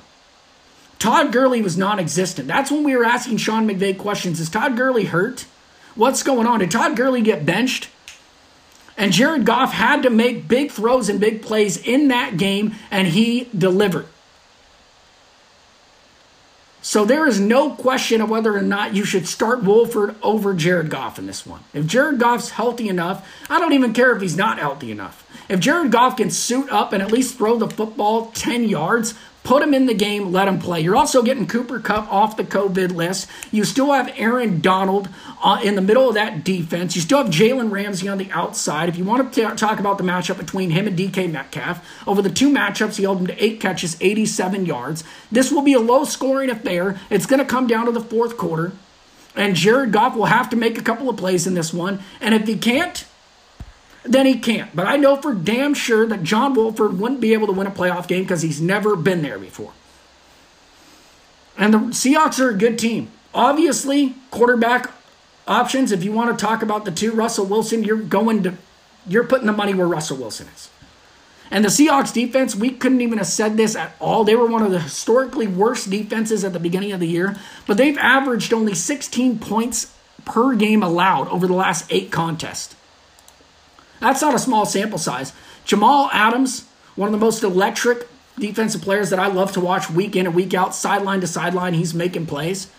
Todd 0.97 1.31
Gurley 1.31 1.61
was 1.61 1.77
non 1.77 1.99
existent. 1.99 2.49
That's 2.49 2.69
when 2.69 2.83
we 2.83 2.95
were 2.95 3.05
asking 3.05 3.37
Sean 3.37 3.65
McVay 3.67 3.97
questions. 3.97 4.41
Is 4.41 4.49
Todd 4.49 4.75
Gurley 4.75 5.05
hurt? 5.05 5.45
What's 5.95 6.23
going 6.23 6.45
on? 6.45 6.59
Did 6.59 6.71
Todd 6.71 6.97
Gurley 6.97 7.21
get 7.21 7.45
benched? 7.45 7.89
And 8.97 9.13
Jared 9.13 9.45
Goff 9.45 9.71
had 9.71 10.03
to 10.03 10.09
make 10.09 10.49
big 10.49 10.71
throws 10.71 11.07
and 11.07 11.21
big 11.21 11.41
plays 11.41 11.77
in 11.77 12.09
that 12.09 12.35
game, 12.35 12.75
and 12.91 13.07
he 13.07 13.47
delivered. 13.57 14.07
So 16.81 17.03
there 17.03 17.27
is 17.27 17.39
no 17.39 17.71
question 17.71 18.21
of 18.21 18.29
whether 18.29 18.55
or 18.55 18.61
not 18.61 18.95
you 18.95 19.03
should 19.03 19.27
start 19.27 19.63
Wolford 19.63 20.15
over 20.23 20.53
Jared 20.53 20.89
Goff 20.89 21.19
in 21.19 21.27
this 21.27 21.45
one. 21.45 21.61
If 21.73 21.85
Jared 21.85 22.19
Goff's 22.19 22.51
healthy 22.51 22.87
enough, 22.87 23.27
I 23.49 23.59
don't 23.59 23.73
even 23.73 23.93
care 23.93 24.15
if 24.15 24.21
he's 24.21 24.37
not 24.37 24.59
healthy 24.59 24.91
enough. 24.91 25.25
If 25.49 25.59
Jared 25.59 25.91
Goff 25.91 26.17
can 26.17 26.31
suit 26.31 26.69
up 26.69 26.93
and 26.93 27.03
at 27.03 27.11
least 27.11 27.37
throw 27.37 27.57
the 27.57 27.69
football 27.69 28.27
10 28.31 28.69
yards, 28.69 29.13
Put 29.43 29.63
him 29.63 29.73
in 29.73 29.85
the 29.85 29.93
game, 29.93 30.31
let 30.31 30.47
him 30.47 30.59
play. 30.59 30.81
You're 30.81 30.95
also 30.95 31.23
getting 31.23 31.47
Cooper 31.47 31.79
Kupp 31.79 32.11
off 32.11 32.37
the 32.37 32.43
COVID 32.43 32.93
list. 32.93 33.27
You 33.51 33.63
still 33.63 33.91
have 33.93 34.13
Aaron 34.15 34.61
Donald 34.61 35.09
uh, 35.43 35.59
in 35.63 35.75
the 35.75 35.81
middle 35.81 36.07
of 36.07 36.15
that 36.15 36.43
defense. 36.43 36.95
You 36.95 37.01
still 37.01 37.23
have 37.23 37.33
Jalen 37.33 37.71
Ramsey 37.71 38.07
on 38.07 38.17
the 38.17 38.29
outside. 38.31 38.89
If 38.89 38.97
you 38.97 39.05
want 39.05 39.33
to 39.33 39.49
t- 39.49 39.55
talk 39.55 39.79
about 39.79 39.97
the 39.97 40.03
matchup 40.03 40.37
between 40.37 40.71
him 40.71 40.87
and 40.87 40.97
DK 40.97 41.31
Metcalf, 41.31 41.83
over 42.05 42.21
the 42.21 42.29
two 42.29 42.49
matchups, 42.49 42.97
he 42.97 43.03
held 43.03 43.19
him 43.19 43.27
to 43.27 43.43
eight 43.43 43.59
catches, 43.59 43.97
87 43.99 44.65
yards. 44.65 45.03
This 45.31 45.51
will 45.51 45.63
be 45.63 45.73
a 45.73 45.79
low 45.79 46.03
scoring 46.03 46.49
affair. 46.49 46.99
It's 47.09 47.25
going 47.25 47.39
to 47.39 47.45
come 47.45 47.65
down 47.65 47.85
to 47.85 47.91
the 47.91 48.01
fourth 48.01 48.37
quarter. 48.37 48.73
And 49.35 49.55
Jared 49.55 49.91
Goff 49.91 50.15
will 50.15 50.25
have 50.25 50.49
to 50.49 50.57
make 50.57 50.77
a 50.77 50.83
couple 50.83 51.09
of 51.09 51.17
plays 51.17 51.47
in 51.47 51.53
this 51.53 51.73
one. 51.73 52.01
And 52.19 52.35
if 52.35 52.45
he 52.45 52.57
can't, 52.57 53.05
then 54.09 54.25
he 54.25 54.39
can't. 54.39 54.75
But 54.75 54.87
I 54.87 54.97
know 54.97 55.15
for 55.15 55.33
damn 55.33 55.73
sure 55.73 56.05
that 56.07 56.23
John 56.23 56.55
Wolford 56.55 56.99
wouldn't 56.99 57.21
be 57.21 57.33
able 57.33 57.47
to 57.47 57.53
win 57.53 57.67
a 57.67 57.71
playoff 57.71 58.07
game 58.07 58.23
because 58.23 58.41
he's 58.41 58.59
never 58.59 58.95
been 58.95 59.21
there 59.21 59.37
before. 59.37 59.71
And 61.57 61.73
the 61.73 61.77
Seahawks 61.79 62.39
are 62.39 62.49
a 62.49 62.55
good 62.55 62.79
team. 62.79 63.09
Obviously, 63.33 64.15
quarterback 64.31 64.91
options, 65.47 65.91
if 65.91 66.03
you 66.03 66.11
want 66.11 66.37
to 66.37 66.45
talk 66.45 66.63
about 66.63 66.85
the 66.85 66.91
two, 66.91 67.11
Russell 67.11 67.45
Wilson, 67.45 67.83
you're 67.83 67.97
going 67.97 68.43
to 68.43 68.53
you're 69.07 69.23
putting 69.23 69.47
the 69.47 69.53
money 69.53 69.73
where 69.73 69.87
Russell 69.87 70.17
Wilson 70.17 70.47
is. 70.55 70.69
And 71.51 71.65
the 71.65 71.69
Seahawks 71.69 72.13
defense, 72.13 72.55
we 72.55 72.69
couldn't 72.69 73.01
even 73.01 73.17
have 73.17 73.27
said 73.27 73.57
this 73.57 73.75
at 73.75 73.95
all. 73.99 74.23
They 74.23 74.35
were 74.35 74.45
one 74.45 74.61
of 74.61 74.71
the 74.71 74.79
historically 74.79 75.47
worst 75.47 75.89
defenses 75.89 76.43
at 76.43 76.53
the 76.53 76.59
beginning 76.59 76.91
of 76.91 76.99
the 76.99 77.07
year, 77.07 77.37
but 77.65 77.77
they've 77.77 77.97
averaged 77.97 78.53
only 78.53 78.75
16 78.75 79.39
points 79.39 79.95
per 80.25 80.53
game 80.53 80.83
allowed 80.83 81.27
over 81.29 81.47
the 81.47 81.53
last 81.53 81.85
eight 81.89 82.11
contests. 82.11 82.75
That's 83.99 84.21
not 84.21 84.35
a 84.35 84.39
small 84.39 84.65
sample 84.65 84.97
size. 84.97 85.33
Jamal 85.65 86.09
Adams, 86.13 86.67
one 86.95 87.07
of 87.07 87.13
the 87.13 87.23
most 87.23 87.43
electric 87.43 88.07
defensive 88.37 88.81
players 88.81 89.09
that 89.09 89.19
I 89.19 89.27
love 89.27 89.51
to 89.53 89.59
watch 89.59 89.89
week 89.89 90.15
in 90.15 90.25
and 90.25 90.35
week 90.35 90.53
out, 90.53 90.73
sideline 90.73 91.21
to 91.21 91.27
sideline, 91.27 91.73
he's 91.73 91.93
making 91.93 92.25
plays. 92.25 92.69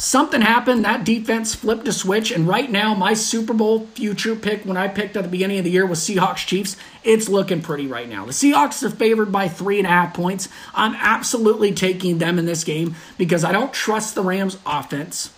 Something 0.00 0.42
happened. 0.42 0.84
That 0.84 1.04
defense 1.04 1.56
flipped 1.56 1.88
a 1.88 1.92
switch. 1.92 2.30
And 2.30 2.46
right 2.46 2.70
now, 2.70 2.94
my 2.94 3.14
Super 3.14 3.52
Bowl 3.52 3.88
future 3.94 4.36
pick, 4.36 4.64
when 4.64 4.76
I 4.76 4.86
picked 4.86 5.16
at 5.16 5.24
the 5.24 5.28
beginning 5.28 5.58
of 5.58 5.64
the 5.64 5.72
year, 5.72 5.84
was 5.84 5.98
Seahawks 5.98 6.46
Chiefs. 6.46 6.76
It's 7.02 7.28
looking 7.28 7.62
pretty 7.62 7.88
right 7.88 8.08
now. 8.08 8.24
The 8.24 8.30
Seahawks 8.30 8.80
are 8.84 8.90
favored 8.90 9.32
by 9.32 9.48
three 9.48 9.78
and 9.78 9.88
a 9.88 9.90
half 9.90 10.14
points. 10.14 10.48
I'm 10.72 10.94
absolutely 10.94 11.72
taking 11.72 12.18
them 12.18 12.38
in 12.38 12.46
this 12.46 12.62
game 12.62 12.94
because 13.18 13.42
I 13.42 13.50
don't 13.50 13.72
trust 13.72 14.14
the 14.14 14.22
Rams' 14.22 14.56
offense. 14.64 15.30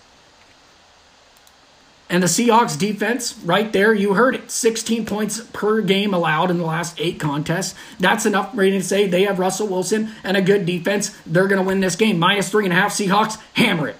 And 2.11 2.21
the 2.21 2.27
Seahawks 2.27 2.77
defense, 2.77 3.39
right 3.45 3.71
there, 3.71 3.93
you 3.93 4.15
heard 4.15 4.35
it 4.35 4.51
16 4.51 5.05
points 5.05 5.39
per 5.53 5.79
game 5.79 6.13
allowed 6.13 6.51
in 6.51 6.57
the 6.57 6.65
last 6.65 6.99
eight 6.99 7.21
contests. 7.21 7.73
That's 8.01 8.25
enough 8.25 8.53
for 8.53 8.69
to 8.69 8.83
say 8.83 9.07
they 9.07 9.23
have 9.23 9.39
Russell 9.39 9.67
Wilson 9.67 10.11
and 10.21 10.35
a 10.35 10.41
good 10.41 10.65
defense. 10.65 11.17
They're 11.25 11.47
going 11.47 11.61
to 11.61 11.65
win 11.65 11.79
this 11.79 11.95
game. 11.95 12.19
Minus 12.19 12.49
three 12.49 12.65
and 12.65 12.73
a 12.73 12.75
half 12.75 12.91
Seahawks, 12.91 13.41
hammer 13.53 13.87
it. 13.87 13.95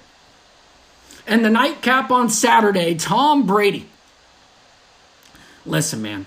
And 1.25 1.45
the 1.45 1.49
nightcap 1.49 2.11
on 2.11 2.29
Saturday, 2.29 2.95
Tom 2.95 3.47
Brady. 3.47 3.87
Listen, 5.65 6.01
man, 6.01 6.25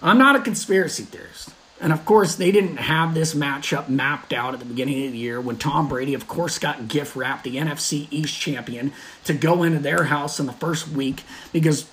I'm 0.00 0.18
not 0.18 0.36
a 0.36 0.40
conspiracy 0.40 1.02
theorist. 1.02 1.50
And 1.80 1.92
of 1.92 2.04
course, 2.04 2.36
they 2.36 2.52
didn't 2.52 2.76
have 2.76 3.14
this 3.14 3.34
matchup 3.34 3.88
mapped 3.88 4.32
out 4.32 4.54
at 4.54 4.60
the 4.60 4.66
beginning 4.66 5.06
of 5.06 5.12
the 5.12 5.18
year 5.18 5.40
when 5.40 5.56
Tom 5.56 5.88
Brady, 5.88 6.14
of 6.14 6.28
course, 6.28 6.58
got 6.58 6.88
gift 6.88 7.16
wrapped, 7.16 7.44
the 7.44 7.56
NFC 7.56 8.06
East 8.10 8.38
champion, 8.38 8.92
to 9.24 9.34
go 9.34 9.62
into 9.62 9.80
their 9.80 10.04
house 10.04 10.38
in 10.38 10.46
the 10.46 10.52
first 10.52 10.88
week 10.88 11.24
because 11.52 11.86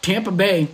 Tampa 0.00 0.30
Bay, 0.30 0.68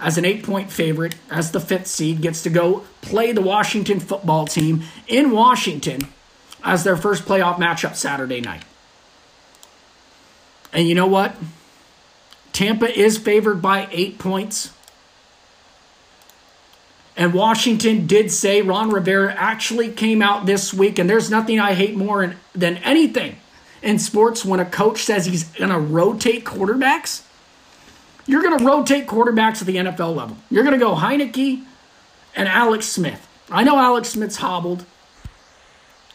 as 0.00 0.18
an 0.18 0.24
eight 0.24 0.42
point 0.42 0.72
favorite, 0.72 1.14
as 1.30 1.52
the 1.52 1.60
fifth 1.60 1.86
seed, 1.86 2.20
gets 2.20 2.42
to 2.42 2.50
go 2.50 2.84
play 3.00 3.32
the 3.32 3.40
Washington 3.40 4.00
football 4.00 4.46
team 4.46 4.82
in 5.06 5.30
Washington 5.30 6.00
as 6.64 6.84
their 6.84 6.96
first 6.96 7.24
playoff 7.24 7.56
matchup 7.56 7.94
Saturday 7.94 8.40
night. 8.40 8.64
And 10.72 10.88
you 10.88 10.94
know 10.94 11.06
what? 11.06 11.36
Tampa 12.52 12.98
is 12.98 13.18
favored 13.18 13.62
by 13.62 13.88
eight 13.90 14.18
points. 14.18 14.72
And 17.16 17.34
Washington 17.34 18.06
did 18.06 18.30
say 18.30 18.62
Ron 18.62 18.90
Rivera 18.90 19.34
actually 19.34 19.90
came 19.92 20.22
out 20.22 20.46
this 20.46 20.72
week, 20.72 20.98
and 20.98 21.08
there's 21.08 21.30
nothing 21.30 21.60
I 21.60 21.74
hate 21.74 21.94
more 21.94 22.22
in, 22.22 22.36
than 22.54 22.78
anything 22.78 23.36
in 23.82 23.98
sports 23.98 24.44
when 24.44 24.60
a 24.60 24.64
coach 24.64 25.02
says 25.02 25.26
he's 25.26 25.44
going 25.44 25.70
to 25.70 25.78
rotate 25.78 26.44
quarterbacks. 26.44 27.22
You're 28.26 28.42
going 28.42 28.58
to 28.58 28.64
rotate 28.64 29.06
quarterbacks 29.06 29.60
at 29.60 29.66
the 29.66 29.76
NFL 29.76 30.16
level. 30.16 30.36
You're 30.50 30.64
going 30.64 30.78
to 30.78 30.84
go 30.84 30.94
Heinicke 30.94 31.64
and 32.34 32.48
Alex 32.48 32.86
Smith. 32.86 33.28
I 33.50 33.64
know 33.64 33.76
Alex 33.76 34.10
Smith's 34.10 34.36
hobbled. 34.36 34.86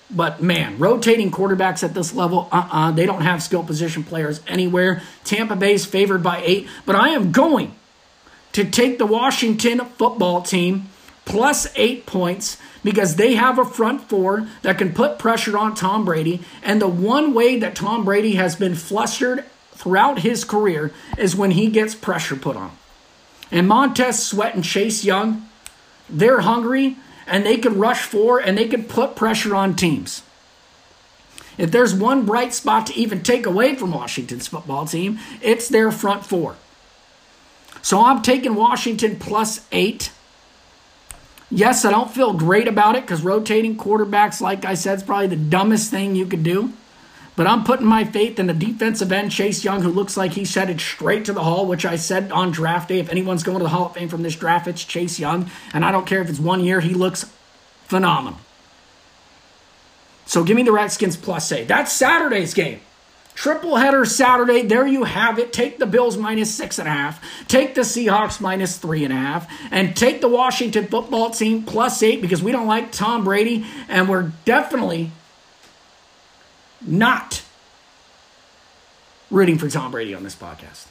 But 0.10 0.42
man, 0.42 0.78
rotating 0.80 1.32
quarterbacks 1.32 1.84
at 1.84 1.94
this 1.94 2.14
level, 2.14 2.48
uh 2.52 2.56
uh-uh, 2.56 2.70
uh 2.72 2.92
they 2.92 3.06
don't 3.06 3.24
have 3.24 3.44
skill 3.44 3.62
position 3.62 4.06
players 4.06 4.40
anywhere. 4.48 5.02
Tampa 5.26 5.58
Bay's 5.58 5.86
favored 5.86 6.24
by 6.24 6.42
eight, 6.46 6.70
but 6.86 6.96
I 6.96 7.10
am 7.10 7.34
going 7.34 7.76
to 8.58 8.66
take 8.66 8.98
the 8.98 9.06
Washington 9.06 9.80
football 10.00 10.42
team 10.42 10.90
plus 11.26 11.68
eight 11.76 12.08
points 12.08 12.58
because 12.84 13.16
they 13.16 13.36
have 13.36 13.60
a 13.60 13.64
front 13.64 14.10
four 14.10 14.48
that 14.64 14.80
can 14.80 14.96
put 14.96 15.20
pressure 15.20 15.56
on 15.56 15.76
Tom 15.76 16.04
Brady. 16.04 16.42
And 16.64 16.82
the 16.82 16.88
one 16.88 17.36
way 17.36 17.60
that 17.60 17.76
Tom 17.76 18.04
Brady 18.04 18.34
has 18.34 18.56
been 18.56 18.74
flustered 18.74 19.46
throughout 19.74 20.22
his 20.22 20.44
career 20.44 20.92
is 21.20 21.36
when 21.36 21.52
he 21.52 21.70
gets 21.70 21.94
pressure 21.94 22.36
put 22.36 22.56
on. 22.56 22.72
And 23.52 23.68
Montez 23.68 24.26
Sweat 24.26 24.56
and 24.56 24.64
Chase 24.64 25.06
Young, 25.06 25.48
they're 26.10 26.42
hungry 26.42 26.98
and 27.28 27.46
they 27.46 27.58
can 27.58 27.78
rush 27.78 28.02
for 28.02 28.40
and 28.40 28.58
they 28.58 28.68
can 28.68 28.86
put 28.86 29.16
pressure 29.16 29.56
on 29.56 29.76
teams. 29.76 30.24
If 31.60 31.70
there's 31.70 31.94
one 31.94 32.26
bright 32.26 32.56
spot 32.56 32.88
to 32.88 32.96
even 32.96 33.22
take 33.22 33.46
away 33.46 33.76
from 33.76 33.92
Washington's 33.92 34.48
football 34.48 34.88
team, 34.88 35.20
it's 35.44 35.70
their 35.70 35.92
front 35.92 36.26
four. 36.26 36.56
So 37.88 38.04
I'm 38.04 38.22
taking 38.22 38.54
Washington 38.54 39.16
plus 39.18 39.66
eight. 39.72 40.12
Yes, 41.50 41.86
I 41.86 41.92
don't 41.92 42.12
feel 42.12 42.34
great 42.34 42.68
about 42.68 42.98
it 42.98 43.04
because 43.04 43.22
rotating 43.22 43.78
quarterbacks, 43.78 44.42
like 44.42 44.66
I 44.66 44.74
said, 44.74 44.98
is 44.98 45.04
probably 45.04 45.28
the 45.28 45.38
dumbest 45.38 45.90
thing 45.90 46.14
you 46.14 46.26
could 46.26 46.44
do. 46.44 46.74
But 47.38 47.48
I'm 47.48 47.64
putting 47.64 47.86
my 47.86 48.04
faith 48.04 48.40
in 48.40 48.48
the 48.48 48.54
defensive 48.54 49.10
end, 49.14 49.32
Chase 49.32 49.64
Young, 49.64 49.84
who 49.84 49.90
looks 49.90 50.18
like 50.18 50.34
he's 50.34 50.54
headed 50.54 50.82
straight 50.82 51.24
to 51.24 51.32
the 51.32 51.46
Hall, 51.46 51.66
which 51.66 51.86
I 51.86 51.96
said 51.96 52.30
on 52.30 52.52
draft 52.52 52.90
day. 52.90 53.00
If 53.00 53.10
anyone's 53.10 53.44
going 53.44 53.60
to 53.60 53.64
the 53.64 53.70
Hall 53.70 53.86
of 53.86 53.94
Fame 53.94 54.10
from 54.10 54.22
this 54.22 54.36
draft, 54.36 54.68
it's 54.68 54.84
Chase 54.84 55.18
Young. 55.18 55.50
And 55.74 55.86
I 55.86 55.94
don't 55.94 56.06
care 56.06 56.22
if 56.22 56.30
it's 56.30 56.42
one 56.42 56.60
year, 56.66 56.82
he 56.82 56.94
looks 56.94 57.24
phenomenal. 57.86 58.42
So 60.26 60.44
give 60.44 60.58
me 60.58 60.64
the 60.64 60.74
Redskins 60.74 61.16
plus 61.16 61.50
eight. 61.54 61.70
That's 61.70 61.94
Saturday's 61.94 62.54
game. 62.54 62.82
Triple 63.38 63.76
header 63.76 64.04
Saturday. 64.04 64.64
There 64.64 64.88
you 64.88 65.04
have 65.04 65.38
it. 65.38 65.54
Take 65.54 65.78
the 65.78 65.86
Bills 65.86 66.18
minus 66.18 66.52
six 66.52 66.80
and 66.80 66.88
a 66.88 66.92
half. 66.92 67.24
Take 67.48 67.76
the 67.76 67.82
Seahawks 67.82 68.42
minus 68.42 68.80
three 68.80 69.04
and 69.04 69.14
a 69.14 69.16
half. 69.16 69.48
And 69.70 69.96
take 69.96 70.22
the 70.22 70.28
Washington 70.28 70.88
football 70.88 71.30
team 71.30 71.62
plus 71.62 72.02
eight 72.02 72.20
because 72.20 72.42
we 72.42 72.52
don't 72.52 72.66
like 72.66 72.92
Tom 72.92 73.24
Brady. 73.24 73.64
And 73.90 74.10
we're 74.10 74.32
definitely 74.46 75.12
not 76.82 77.44
rooting 79.30 79.60
for 79.60 79.70
Tom 79.70 79.92
Brady 79.92 80.16
on 80.16 80.24
this 80.24 80.36
podcast. 80.36 80.88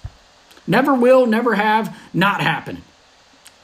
Never 0.69 0.95
will, 0.95 1.26
never 1.26 1.57
have, 1.57 1.99
not 2.15 2.41
happening. 2.41 2.83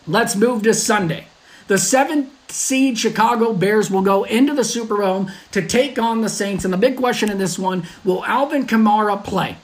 Let's 0.09 0.35
move 0.35 0.65
to 0.65 0.75
Sunday. 0.75 1.27
The 1.73 1.79
seventh 1.79 2.53
seed 2.53 2.99
Chicago 2.99 3.55
Bears 3.55 3.91
will 3.91 4.03
go 4.03 4.25
into 4.25 4.53
the 4.53 4.61
Superdome 4.61 5.33
to 5.53 5.67
take 5.67 5.99
on 5.99 6.21
the 6.21 6.29
Saints. 6.29 6.67
And 6.67 6.75
the 6.75 6.77
big 6.77 6.99
question 6.99 7.31
in 7.31 7.39
this 7.39 7.59
one 7.59 7.87
will 8.05 8.23
Alvin 8.27 8.67
Kamara 8.67 9.25
play? 9.25 9.57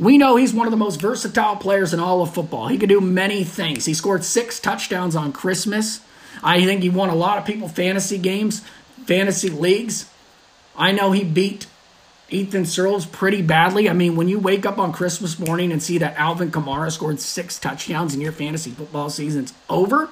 We 0.00 0.18
know 0.18 0.34
he's 0.34 0.52
one 0.52 0.66
of 0.66 0.72
the 0.72 0.76
most 0.76 1.00
versatile 1.00 1.54
players 1.54 1.94
in 1.94 2.00
all 2.00 2.22
of 2.22 2.34
football. 2.34 2.66
He 2.66 2.76
could 2.76 2.88
do 2.88 3.00
many 3.00 3.44
things. 3.44 3.84
He 3.84 3.94
scored 3.94 4.24
six 4.24 4.58
touchdowns 4.58 5.14
on 5.14 5.32
Christmas. 5.32 6.00
I 6.42 6.64
think 6.64 6.82
he 6.82 6.90
won 6.90 7.08
a 7.08 7.14
lot 7.14 7.38
of 7.38 7.44
people 7.44 7.68
fantasy 7.68 8.18
games, 8.18 8.64
fantasy 9.06 9.50
leagues. 9.50 10.10
I 10.76 10.90
know 10.90 11.12
he 11.12 11.22
beat 11.22 11.68
Ethan 12.30 12.66
Searles 12.66 13.06
pretty 13.06 13.42
badly. 13.42 13.88
I 13.88 13.92
mean, 13.92 14.16
when 14.16 14.26
you 14.26 14.40
wake 14.40 14.66
up 14.66 14.78
on 14.78 14.92
Christmas 14.92 15.38
morning 15.38 15.70
and 15.70 15.80
see 15.80 15.98
that 15.98 16.16
Alvin 16.16 16.50
Kamara 16.50 16.90
scored 16.90 17.20
six 17.20 17.60
touchdowns 17.60 18.12
and 18.12 18.20
your 18.20 18.32
fantasy 18.32 18.72
football 18.72 19.08
season's 19.08 19.54
over, 19.70 20.10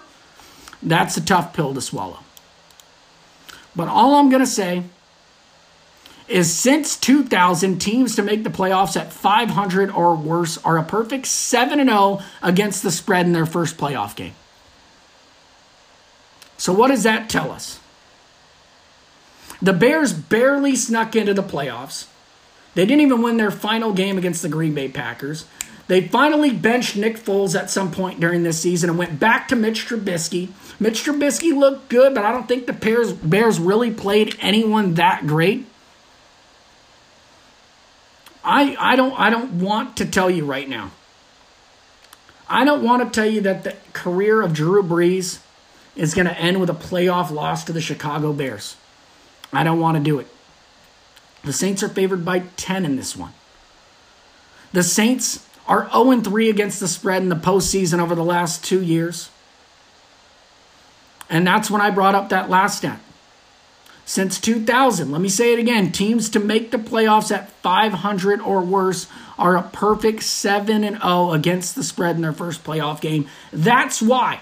that's 0.87 1.17
a 1.17 1.21
tough 1.21 1.53
pill 1.53 1.75
to 1.75 1.81
swallow. 1.81 2.21
But 3.75 3.89
all 3.89 4.15
I'm 4.15 4.31
going 4.31 4.41
to 4.41 4.47
say 4.47 4.85
is 6.29 6.53
since 6.53 6.97
2000, 6.97 7.79
teams 7.79 8.17
to 8.17 8.23
make 8.23 8.45
the 8.45 8.51
playoffs 8.51 8.97
at 8.99 9.13
500 9.13 9.91
or 9.91 10.15
worse 10.15 10.59
are 10.59 10.79
a 10.79 10.83
perfect 10.83 11.27
7 11.27 11.85
0 11.85 12.21
against 12.43 12.83
the 12.83 12.91
spread 12.91 13.27
in 13.27 13.33
their 13.33 13.47
first 13.47 13.77
playoff 13.77 14.17
game. 14.17 14.35
So, 16.57 16.73
what 16.73 16.89
does 16.89 17.03
that 17.03 17.29
tell 17.29 17.51
us? 17.51 17.81
The 19.61 19.73
Bears 19.73 20.13
barely 20.13 20.75
snuck 20.77 21.15
into 21.15 21.35
the 21.35 21.43
playoffs. 21.43 22.07
They 22.75 22.87
didn't 22.87 23.03
even 23.03 23.23
win 23.23 23.37
their 23.37 23.51
final 23.51 23.93
game 23.93 24.19
against 24.19 24.43
the 24.43 24.49
Green 24.49 24.75
Bay 24.75 24.89
Packers. 24.89 25.47
They 25.89 26.09
finally 26.09 26.51
benched 26.51 26.97
Nick 26.97 27.17
Foles 27.17 27.59
at 27.59 27.71
some 27.71 27.93
point 27.93 28.21
during 28.21 28.43
this 28.43 28.61
season 28.61 28.91
and 28.91 28.99
went 28.99 29.21
back 29.21 29.49
to 29.49 29.57
Mitch 29.57 29.87
Trubisky. 29.87 30.49
Mitch 30.79 31.05
Trubisky 31.05 31.57
looked 31.57 31.89
good, 31.89 32.15
but 32.15 32.25
I 32.25 32.33
don't 32.33 32.47
think 32.47 32.67
the 32.67 32.73
Bears, 32.73 33.13
Bears 33.13 33.59
really 33.59 33.91
played 33.91 34.37
anyone 34.41 34.95
that 34.95 35.27
great. 35.27 35.67
I, 38.45 38.77
I 38.79 38.95
don't 38.95 39.19
I 39.19 39.29
don't 39.31 39.61
want 39.61 39.97
to 39.97 40.07
tell 40.07 40.31
you 40.31 40.45
right 40.45 40.69
now. 40.69 40.93
I 42.49 42.65
don't 42.65 42.85
want 42.85 43.03
to 43.03 43.21
tell 43.21 43.29
you 43.29 43.41
that 43.41 43.65
the 43.65 43.75
career 43.93 44.41
of 44.41 44.53
Drew 44.53 44.83
Brees 44.83 45.41
is 45.97 46.15
going 46.15 46.27
to 46.27 46.39
end 46.39 46.61
with 46.61 46.71
a 46.71 46.75
playoff 46.75 47.33
loss 47.33 47.65
to 47.65 47.73
the 47.73 47.81
Chicago 47.81 48.33
Bears. 48.33 48.77
I 49.53 49.65
don't 49.65 49.81
want 49.81 49.97
to 49.97 50.03
do 50.03 50.21
it. 50.21 50.29
The 51.43 51.53
Saints 51.53 51.83
are 51.83 51.89
favored 51.89 52.25
by 52.25 52.41
10 52.57 52.85
in 52.85 52.97
this 52.97 53.17
one. 53.17 53.33
The 54.73 54.83
Saints 54.83 55.47
are 55.67 55.91
0 55.91 56.21
3 56.21 56.51
against 56.51 56.79
the 56.79 56.89
spread 56.89 57.23
in 57.23 57.29
the 57.29 57.37
postseason 57.37 57.99
over 57.99 58.15
the 58.15 58.25
last 58.25 58.63
two 58.63 58.83
years. 58.83 59.31
And 61.29 61.47
that's 61.47 61.71
when 61.71 61.81
I 61.81 61.91
brought 61.91 62.15
up 62.15 62.29
that 62.29 62.51
last 62.51 62.79
stat. 62.79 63.01
Since 64.05 64.41
2000, 64.41 65.11
let 65.11 65.21
me 65.21 65.29
say 65.29 65.53
it 65.53 65.59
again 65.59 65.91
teams 65.91 66.29
to 66.31 66.39
make 66.39 66.71
the 66.71 66.79
playoffs 66.79 67.35
at 67.35 67.51
500 67.51 68.41
or 68.41 68.63
worse 68.63 69.09
are 69.37 69.57
a 69.57 69.63
perfect 69.63 70.23
7 70.23 70.85
and 70.85 71.01
0 71.01 71.33
against 71.33 71.75
the 71.75 71.83
spread 71.83 72.15
in 72.15 72.23
their 72.23 72.33
first 72.33 72.63
playoff 72.63 73.01
game. 73.01 73.29
That's 73.53 74.01
why 74.01 74.41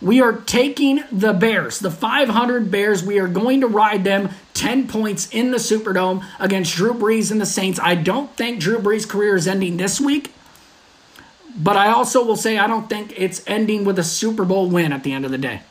we 0.00 0.20
are 0.20 0.32
taking 0.32 1.02
the 1.10 1.32
Bears, 1.32 1.78
the 1.78 1.90
500 1.90 2.70
Bears. 2.70 3.02
We 3.02 3.18
are 3.18 3.28
going 3.28 3.60
to 3.60 3.66
ride 3.66 4.04
them 4.04 4.30
10 4.54 4.88
points 4.88 5.28
in 5.30 5.50
the 5.50 5.58
Superdome 5.58 6.24
against 6.38 6.74
Drew 6.74 6.94
Brees 6.94 7.30
and 7.30 7.40
the 7.40 7.46
Saints. 7.46 7.80
I 7.80 7.94
don't 7.94 8.34
think 8.36 8.60
Drew 8.60 8.78
Brees' 8.78 9.08
career 9.08 9.36
is 9.36 9.48
ending 9.48 9.76
this 9.76 10.00
week, 10.00 10.32
but 11.58 11.76
I 11.76 11.90
also 11.90 12.24
will 12.24 12.36
say 12.36 12.56
I 12.56 12.66
don't 12.66 12.88
think 12.88 13.18
it's 13.18 13.42
ending 13.46 13.84
with 13.84 13.98
a 13.98 14.04
Super 14.04 14.44
Bowl 14.44 14.70
win 14.70 14.92
at 14.92 15.02
the 15.02 15.12
end 15.12 15.24
of 15.24 15.30
the 15.30 15.38
day. 15.38 15.62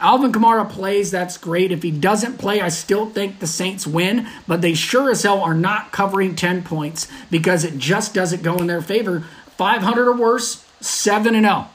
Alvin 0.00 0.30
Kamara 0.30 0.68
plays, 0.68 1.10
that's 1.10 1.36
great. 1.36 1.72
If 1.72 1.82
he 1.82 1.90
doesn't 1.90 2.38
play, 2.38 2.60
I 2.60 2.68
still 2.68 3.06
think 3.06 3.40
the 3.40 3.48
Saints 3.48 3.84
win, 3.86 4.28
but 4.46 4.60
they 4.60 4.74
sure 4.74 5.10
as 5.10 5.22
hell 5.22 5.40
are 5.40 5.54
not 5.54 5.90
covering 5.90 6.36
10 6.36 6.62
points 6.62 7.08
because 7.30 7.64
it 7.64 7.78
just 7.78 8.14
doesn't 8.14 8.44
go 8.44 8.56
in 8.58 8.68
their 8.68 8.82
favor. 8.82 9.24
500 9.56 10.06
or 10.06 10.16
worse, 10.16 10.64
7 10.80 11.34
and 11.34 11.44
0. 11.44 11.68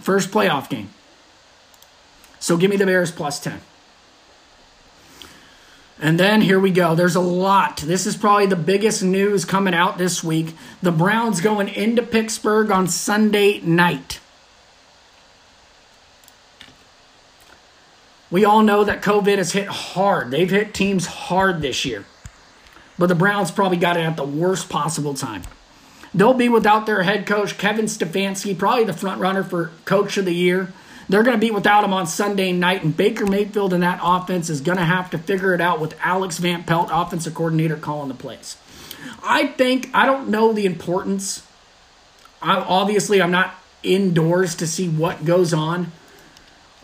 First 0.00 0.30
playoff 0.30 0.70
game. 0.70 0.88
So 2.38 2.56
give 2.56 2.70
me 2.70 2.76
the 2.76 2.86
Bears 2.86 3.10
plus 3.10 3.40
10. 3.40 3.60
And 5.98 6.20
then 6.20 6.42
here 6.42 6.60
we 6.60 6.70
go. 6.70 6.94
There's 6.94 7.16
a 7.16 7.20
lot. 7.20 7.78
This 7.78 8.06
is 8.06 8.16
probably 8.16 8.46
the 8.46 8.56
biggest 8.56 9.02
news 9.02 9.46
coming 9.46 9.72
out 9.72 9.96
this 9.96 10.22
week. 10.22 10.54
The 10.82 10.92
Browns 10.92 11.40
going 11.40 11.68
into 11.68 12.02
Pittsburgh 12.02 12.70
on 12.70 12.86
Sunday 12.86 13.60
night. 13.60 14.20
We 18.30 18.44
all 18.44 18.62
know 18.62 18.84
that 18.84 19.02
COVID 19.02 19.38
has 19.38 19.52
hit 19.52 19.68
hard. 19.68 20.30
They've 20.30 20.50
hit 20.50 20.74
teams 20.74 21.06
hard 21.06 21.62
this 21.62 21.84
year. 21.84 22.04
But 22.98 23.06
the 23.06 23.14
Browns 23.14 23.50
probably 23.50 23.78
got 23.78 23.96
it 23.96 24.00
at 24.00 24.16
the 24.16 24.24
worst 24.24 24.68
possible 24.68 25.14
time. 25.14 25.42
They'll 26.12 26.34
be 26.34 26.48
without 26.48 26.86
their 26.86 27.02
head 27.02 27.26
coach, 27.26 27.56
Kevin 27.56 27.86
Stefanski, 27.86 28.56
probably 28.56 28.84
the 28.84 28.92
front 28.92 29.20
runner 29.20 29.42
for 29.42 29.70
coach 29.84 30.16
of 30.16 30.24
the 30.24 30.34
year. 30.34 30.72
They're 31.08 31.22
going 31.22 31.36
to 31.36 31.40
be 31.40 31.52
without 31.52 31.84
him 31.84 31.92
on 31.92 32.06
Sunday 32.06 32.52
night, 32.52 32.82
and 32.82 32.96
Baker 32.96 33.26
Mayfield 33.26 33.72
and 33.72 33.82
that 33.82 34.00
offense 34.02 34.50
is 34.50 34.60
going 34.60 34.78
to 34.78 34.84
have 34.84 35.10
to 35.10 35.18
figure 35.18 35.54
it 35.54 35.60
out 35.60 35.80
with 35.80 35.96
Alex 36.00 36.38
Van 36.38 36.64
Pelt, 36.64 36.88
offensive 36.92 37.34
coordinator, 37.34 37.76
calling 37.76 38.08
the 38.08 38.14
plays. 38.14 38.56
I 39.22 39.46
think, 39.46 39.90
I 39.94 40.06
don't 40.06 40.28
know 40.28 40.52
the 40.52 40.66
importance. 40.66 41.46
I, 42.42 42.56
obviously, 42.56 43.22
I'm 43.22 43.30
not 43.30 43.54
indoors 43.82 44.56
to 44.56 44.66
see 44.66 44.88
what 44.88 45.24
goes 45.24 45.54
on 45.54 45.92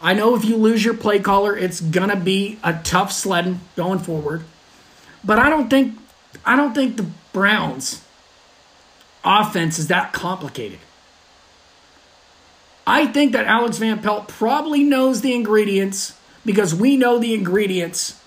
I 0.02 0.14
know 0.14 0.34
if 0.34 0.44
you 0.44 0.56
lose 0.56 0.84
your 0.84 0.94
play 0.94 1.20
caller, 1.20 1.56
it's 1.56 1.80
gonna 1.80 2.16
be 2.16 2.58
a 2.64 2.74
tough 2.82 3.12
sledding 3.12 3.60
going 3.76 4.00
forward. 4.00 4.42
But 5.24 5.38
I 5.38 5.48
don't 5.48 5.70
think 5.70 5.96
I 6.44 6.56
don't 6.56 6.74
think 6.74 6.96
the 6.96 7.06
Browns 7.32 8.04
offense 9.24 9.78
is 9.78 9.86
that 9.86 10.12
complicated. 10.12 10.80
I 12.86 13.06
think 13.06 13.32
that 13.32 13.46
Alex 13.46 13.78
Van 13.78 14.00
Pelt 14.00 14.28
probably 14.28 14.82
knows 14.82 15.20
the 15.20 15.34
ingredients 15.34 16.18
because 16.44 16.74
we 16.74 16.96
know 16.96 17.18
the 17.18 17.34
ingredients 17.34 18.20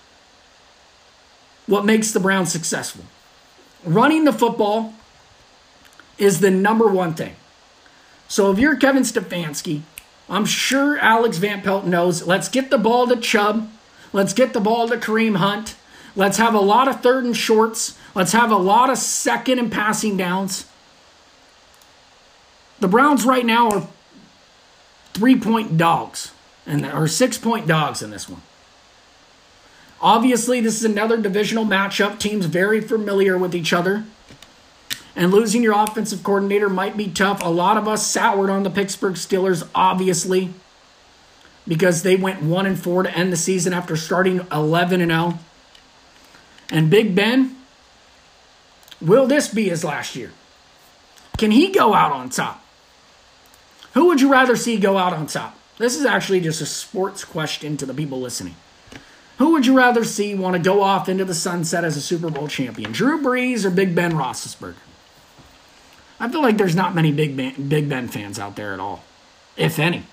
what 1.66 1.84
makes 1.84 2.12
the 2.12 2.20
Browns 2.20 2.52
successful. 2.52 3.04
Running 3.84 4.24
the 4.24 4.32
football 4.32 4.94
is 6.16 6.40
the 6.40 6.50
number 6.50 6.86
one 6.86 7.14
thing. 7.14 7.34
So 8.28 8.50
if 8.50 8.58
you're 8.58 8.76
Kevin 8.76 9.02
Stefanski, 9.02 9.82
I'm 10.28 10.44
sure 10.44 10.98
Alex 10.98 11.38
Van 11.38 11.62
Pelt 11.62 11.84
knows. 11.84 12.26
Let's 12.26 12.48
get 12.48 12.70
the 12.70 12.78
ball 12.78 13.06
to 13.08 13.16
Chubb. 13.16 13.70
Let's 14.12 14.32
get 14.32 14.52
the 14.52 14.60
ball 14.60 14.88
to 14.88 14.96
Kareem 14.96 15.36
Hunt. 15.36 15.76
Let's 16.16 16.38
have 16.38 16.54
a 16.54 16.60
lot 16.60 16.88
of 16.88 17.02
third 17.02 17.24
and 17.24 17.36
shorts. 17.36 17.98
Let's 18.14 18.32
have 18.32 18.50
a 18.50 18.56
lot 18.56 18.90
of 18.90 18.98
second 18.98 19.58
and 19.58 19.70
passing 19.70 20.16
downs. 20.16 20.66
The 22.80 22.88
Browns 22.88 23.24
right 23.24 23.44
now 23.44 23.70
are 23.70 23.88
three 25.16 25.38
point 25.38 25.78
dogs, 25.78 26.32
and 26.66 26.84
or 26.84 27.08
six 27.08 27.38
point 27.38 27.66
dogs 27.66 28.02
in 28.02 28.10
this 28.10 28.28
one. 28.28 28.42
Obviously, 30.00 30.60
this 30.60 30.76
is 30.76 30.84
another 30.84 31.16
divisional 31.16 31.64
matchup. 31.64 32.18
Teams 32.18 32.46
very 32.46 32.80
familiar 32.80 33.38
with 33.38 33.54
each 33.54 33.72
other. 33.72 34.04
And 35.16 35.32
losing 35.32 35.62
your 35.62 35.72
offensive 35.72 36.22
coordinator 36.22 36.68
might 36.68 36.98
be 36.98 37.08
tough. 37.08 37.42
A 37.42 37.48
lot 37.48 37.78
of 37.78 37.88
us 37.88 38.06
soured 38.06 38.50
on 38.50 38.62
the 38.62 38.70
Pittsburgh 38.70 39.14
Steelers, 39.14 39.66
obviously, 39.74 40.50
because 41.66 42.02
they 42.02 42.16
went 42.16 42.42
1 42.42 42.66
and 42.66 42.78
4 42.78 43.04
to 43.04 43.16
end 43.16 43.32
the 43.32 43.38
season 43.38 43.72
after 43.72 43.96
starting 43.96 44.46
11 44.52 45.00
and 45.00 45.10
0. 45.10 45.38
And 46.70 46.90
Big 46.90 47.14
Ben, 47.14 47.56
will 49.00 49.26
this 49.26 49.48
be 49.48 49.70
his 49.70 49.82
last 49.82 50.14
year? 50.14 50.32
Can 51.38 51.50
he 51.50 51.72
go 51.72 51.94
out 51.94 52.12
on 52.12 52.28
top? 52.28 52.62
Who 53.96 54.08
would 54.08 54.20
you 54.20 54.30
rather 54.30 54.56
see 54.56 54.76
go 54.76 54.98
out 54.98 55.14
on 55.14 55.26
top? 55.26 55.58
This 55.78 55.96
is 55.96 56.04
actually 56.04 56.40
just 56.40 56.60
a 56.60 56.66
sports 56.66 57.24
question 57.24 57.78
to 57.78 57.86
the 57.86 57.94
people 57.94 58.20
listening. 58.20 58.54
Who 59.38 59.52
would 59.52 59.64
you 59.64 59.74
rather 59.74 60.04
see 60.04 60.34
want 60.34 60.52
to 60.52 60.58
go 60.58 60.82
off 60.82 61.08
into 61.08 61.24
the 61.24 61.32
sunset 61.32 61.82
as 61.82 61.96
a 61.96 62.02
Super 62.02 62.28
Bowl 62.28 62.46
champion? 62.46 62.92
Drew 62.92 63.22
Brees 63.22 63.64
or 63.64 63.70
Big 63.70 63.94
Ben 63.94 64.12
Roethlisberger? 64.12 64.74
I 66.20 66.28
feel 66.28 66.42
like 66.42 66.58
there's 66.58 66.76
not 66.76 66.94
many 66.94 67.10
Big 67.10 67.38
Ben, 67.38 67.68
Big 67.68 67.88
Ben 67.88 68.08
fans 68.08 68.38
out 68.38 68.54
there 68.54 68.74
at 68.74 68.80
all, 68.80 69.02
if 69.56 69.78
any. 69.78 70.04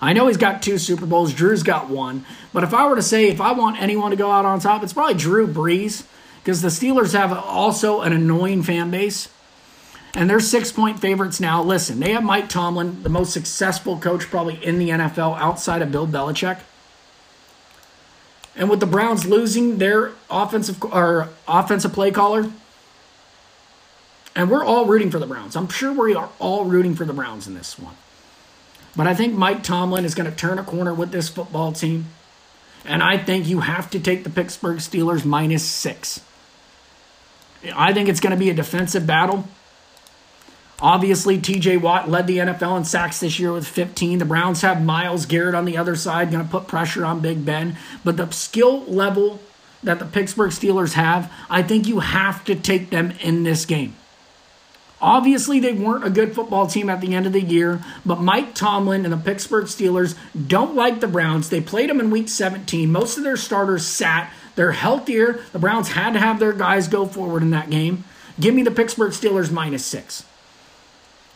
I 0.00 0.14
know 0.14 0.26
he's 0.26 0.38
got 0.38 0.62
two 0.62 0.78
Super 0.78 1.04
Bowls. 1.04 1.34
Drew's 1.34 1.62
got 1.62 1.90
one. 1.90 2.24
But 2.54 2.64
if 2.64 2.72
I 2.72 2.86
were 2.88 2.96
to 2.96 3.02
say 3.02 3.28
if 3.28 3.40
I 3.42 3.52
want 3.52 3.82
anyone 3.82 4.12
to 4.12 4.16
go 4.16 4.30
out 4.30 4.46
on 4.46 4.60
top, 4.60 4.82
it's 4.82 4.94
probably 4.94 5.12
Drew 5.12 5.46
Brees 5.46 6.06
because 6.42 6.62
the 6.62 6.68
Steelers 6.68 7.12
have 7.12 7.34
also 7.34 8.00
an 8.00 8.14
annoying 8.14 8.62
fan 8.62 8.90
base. 8.90 9.28
And 10.16 10.30
they're 10.30 10.40
six 10.40 10.72
point 10.72 10.98
favorites 10.98 11.40
now. 11.40 11.62
Listen, 11.62 12.00
they 12.00 12.12
have 12.12 12.24
Mike 12.24 12.48
Tomlin, 12.48 13.02
the 13.02 13.10
most 13.10 13.34
successful 13.34 13.98
coach 13.98 14.22
probably 14.22 14.64
in 14.64 14.78
the 14.78 14.88
NFL 14.88 15.38
outside 15.38 15.82
of 15.82 15.92
Bill 15.92 16.06
Belichick. 16.06 16.58
And 18.56 18.70
with 18.70 18.80
the 18.80 18.86
Browns 18.86 19.26
losing 19.26 19.76
their 19.76 20.12
offensive 20.30 20.82
or 20.82 21.28
offensive 21.46 21.92
play 21.92 22.10
caller, 22.10 22.50
and 24.34 24.50
we're 24.50 24.64
all 24.64 24.86
rooting 24.86 25.10
for 25.10 25.18
the 25.18 25.26
Browns. 25.26 25.54
I'm 25.54 25.68
sure 25.68 25.92
we 25.92 26.14
are 26.14 26.30
all 26.38 26.64
rooting 26.64 26.94
for 26.94 27.04
the 27.04 27.12
Browns 27.12 27.46
in 27.46 27.54
this 27.54 27.78
one. 27.78 27.96
But 28.96 29.06
I 29.06 29.12
think 29.12 29.34
Mike 29.34 29.62
Tomlin 29.62 30.06
is 30.06 30.14
going 30.14 30.30
to 30.30 30.34
turn 30.34 30.58
a 30.58 30.64
corner 30.64 30.94
with 30.94 31.10
this 31.10 31.28
football 31.28 31.72
team. 31.72 32.06
And 32.86 33.02
I 33.02 33.18
think 33.18 33.46
you 33.46 33.60
have 33.60 33.90
to 33.90 34.00
take 34.00 34.24
the 34.24 34.30
Pittsburgh 34.30 34.78
Steelers 34.78 35.26
minus 35.26 35.62
six. 35.62 36.22
I 37.74 37.92
think 37.92 38.08
it's 38.08 38.20
going 38.20 38.30
to 38.30 38.38
be 38.38 38.48
a 38.48 38.54
defensive 38.54 39.06
battle. 39.06 39.46
Obviously, 40.80 41.38
TJ 41.38 41.80
Watt 41.80 42.10
led 42.10 42.26
the 42.26 42.38
NFL 42.38 42.76
in 42.76 42.84
sacks 42.84 43.20
this 43.20 43.38
year 43.38 43.52
with 43.52 43.66
15. 43.66 44.18
The 44.18 44.24
Browns 44.26 44.60
have 44.60 44.84
Myles 44.84 45.24
Garrett 45.24 45.54
on 45.54 45.64
the 45.64 45.78
other 45.78 45.96
side, 45.96 46.30
going 46.30 46.44
to 46.44 46.50
put 46.50 46.68
pressure 46.68 47.04
on 47.04 47.20
Big 47.20 47.46
Ben. 47.46 47.78
But 48.04 48.18
the 48.18 48.30
skill 48.30 48.84
level 48.84 49.40
that 49.82 49.98
the 49.98 50.04
Pittsburgh 50.04 50.50
Steelers 50.50 50.92
have, 50.92 51.32
I 51.48 51.62
think 51.62 51.86
you 51.86 52.00
have 52.00 52.44
to 52.44 52.54
take 52.54 52.90
them 52.90 53.14
in 53.22 53.42
this 53.42 53.64
game. 53.64 53.94
Obviously, 55.00 55.60
they 55.60 55.72
weren't 55.72 56.06
a 56.06 56.10
good 56.10 56.34
football 56.34 56.66
team 56.66 56.88
at 56.88 57.00
the 57.00 57.14
end 57.14 57.26
of 57.26 57.32
the 57.32 57.42
year, 57.42 57.82
but 58.04 58.20
Mike 58.20 58.54
Tomlin 58.54 59.04
and 59.04 59.12
the 59.12 59.18
Pittsburgh 59.18 59.66
Steelers 59.66 60.14
don't 60.46 60.74
like 60.74 61.00
the 61.00 61.08
Browns. 61.08 61.48
They 61.48 61.60
played 61.60 61.90
them 61.90 62.00
in 62.00 62.10
week 62.10 62.28
17. 62.28 62.90
Most 62.90 63.18
of 63.18 63.24
their 63.24 63.36
starters 63.36 63.86
sat. 63.86 64.32
They're 64.54 64.72
healthier. 64.72 65.40
The 65.52 65.58
Browns 65.58 65.90
had 65.90 66.14
to 66.14 66.18
have 66.18 66.38
their 66.38 66.54
guys 66.54 66.88
go 66.88 67.06
forward 67.06 67.42
in 67.42 67.50
that 67.50 67.70
game. 67.70 68.04
Give 68.40 68.54
me 68.54 68.62
the 68.62 68.70
Pittsburgh 68.70 69.12
Steelers 69.12 69.50
minus 69.50 69.84
six. 69.84 70.24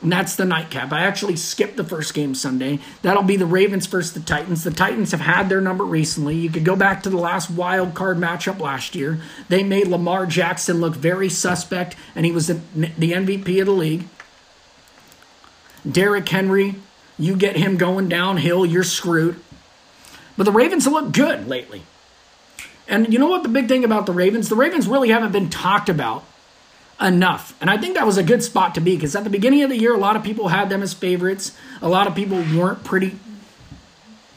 And 0.03 0.11
that's 0.11 0.37
the 0.37 0.47
nightcap. 0.47 0.93
I 0.93 1.01
actually 1.01 1.37
skipped 1.37 1.77
the 1.77 1.85
first 1.85 2.15
game 2.15 2.35
Sunday. 2.35 2.79
That'll 3.03 3.23
be 3.23 3.37
the 3.37 3.45
Ravens 3.45 3.87
versus 3.87 4.15
the 4.15 4.21
Titans. 4.21 4.65
The 4.65 4.71
Titans 4.71 5.11
have 5.11 5.21
had 5.21 5.49
their 5.49 5.61
number 5.61 5.85
recently. 5.85 6.37
You 6.37 6.49
could 6.49 6.65
go 6.65 6.75
back 6.75 7.03
to 7.03 7.11
the 7.11 7.19
last 7.19 7.51
wild 7.51 7.95
card 7.95 8.17
matchup 8.17 8.61
last 8.61 8.95
year. 8.95 9.21
They 9.49 9.63
made 9.63 9.89
Lamar 9.89 10.25
Jackson 10.25 10.81
look 10.81 10.97
very 10.97 11.29
suspect, 11.29 11.97
and 12.15 12.25
he 12.25 12.33
was 12.33 12.47
the, 12.47 12.61
the 12.75 13.13
MVP 13.13 13.61
of 13.61 13.67
the 13.67 13.73
league. 13.73 14.05
Derrick 15.91 16.29
Henry, 16.29 16.77
you 17.19 17.37
get 17.37 17.57
him 17.57 17.77
going 17.77 18.09
downhill, 18.09 18.65
you're 18.65 18.83
screwed. 18.83 19.39
But 20.37 20.45
the 20.45 20.53
Ravens 20.53 20.85
have 20.85 20.95
looked 20.95 21.13
good 21.13 21.47
lately. 21.47 21.83
And 22.89 23.13
you 23.13 23.19
know 23.19 23.29
what 23.29 23.43
the 23.43 23.49
big 23.51 23.69
thing 23.69 23.85
about 23.85 24.07
the 24.07 24.13
Ravens? 24.13 24.49
The 24.49 24.57
Ravens 24.57 24.89
really 24.89 25.11
haven't 25.11 25.33
been 25.33 25.51
talked 25.51 25.91
about 25.91 26.25
enough. 27.01 27.55
And 27.61 27.71
I 27.71 27.79
think 27.79 27.95
that 27.95 28.07
was 28.07 28.19
a 28.19 28.23
good 28.23 28.43
spot 28.43 28.75
to 28.75 28.81
be 28.81 28.95
because 28.97 29.17
at 29.17 29.25
the 29.25 29.31
beginning 29.31 29.63
of 29.63 29.71
the 29.71 29.79
year, 29.79 29.95
a 29.95 29.99
lot 29.99 30.17
of 30.17 30.23
people 30.23 30.49
had 30.49 30.69
them 30.69 30.83
as 30.83 30.93
favorites. 30.93 31.57
A 31.81 31.89
lot 31.89 32.07
of 32.07 32.15
people 32.15 32.39
weren't 32.39 32.85
pretty, 32.85 33.17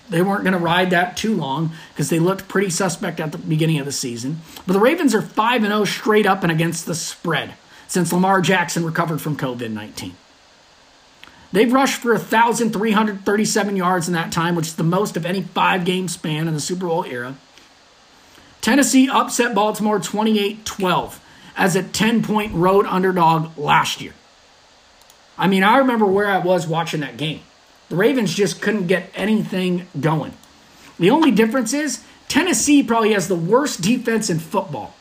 they 0.10 0.22
weren't 0.22 0.44
going 0.44 0.54
to 0.54 0.60
ride 0.60 0.90
that 0.92 1.18
too 1.18 1.36
long 1.36 1.72
because 1.94 2.10
they 2.10 2.20
looked 2.20 2.48
pretty 2.48 2.70
suspect 2.70 3.20
at 3.20 3.32
the 3.32 3.38
beginning 3.38 3.80
of 3.80 3.86
the 3.86 3.92
season. 3.92 4.42
But 4.66 4.74
the 4.74 4.80
Ravens 4.80 5.14
are 5.14 5.22
5 5.22 5.62
0 5.62 5.86
straight 5.86 6.26
up 6.26 6.44
and 6.44 6.52
against 6.52 6.86
the 6.86 6.96
spread. 6.96 7.56
since 7.88 8.12
Lamar 8.12 8.42
Jackson 8.42 8.86
recovered 8.86 9.22
from 9.22 9.38
COVID 9.38 9.72
19. 9.72 10.16
They've 11.52 11.72
rushed 11.72 12.02
for 12.02 12.14
1,337 12.14 13.76
yards 13.76 14.08
in 14.08 14.16
that 14.16 14.32
time, 14.32 14.56
which 14.56 14.68
is 14.68 14.76
the 14.76 14.84
most 14.84 15.16
of 15.16 15.24
any 15.24 15.44
five 15.44 15.86
game 15.86 16.08
span 16.08 16.48
in 16.48 16.56
the 16.56 16.60
Super 16.60 16.88
Bowl 16.88 17.04
era. 17.04 17.36
Tennessee 18.62 19.08
upset 19.08 19.54
Baltimore 19.54 20.00
28 20.00 20.66
12 20.66 21.23
as 21.56 21.76
a 21.76 21.84
10 21.84 22.24
point 22.24 22.54
road 22.54 22.86
underdog 22.86 23.58
last 23.58 24.02
year. 24.02 24.14
I 25.38 25.48
mean, 25.48 25.64
I 25.64 25.78
remember 25.78 26.06
where 26.06 26.28
I 26.28 26.40
was 26.40 26.68
watching 26.68 27.02
that 27.02 27.18
game. 27.18 27.42
The 27.90 27.96
Ravens 27.96 28.34
just 28.34 28.62
couldn't 28.62 28.88
get 28.88 29.10
anything 29.16 29.88
going. 30.00 30.34
The 31.00 31.10
only 31.10 31.32
difference 31.32 31.74
is 31.74 32.04
Tennessee 32.28 32.84
probably 32.84 33.14
has 33.14 33.28
the 33.28 33.36
worst 33.36 33.82
defense 33.82 34.30
in 34.30 34.40
football. 34.40 34.94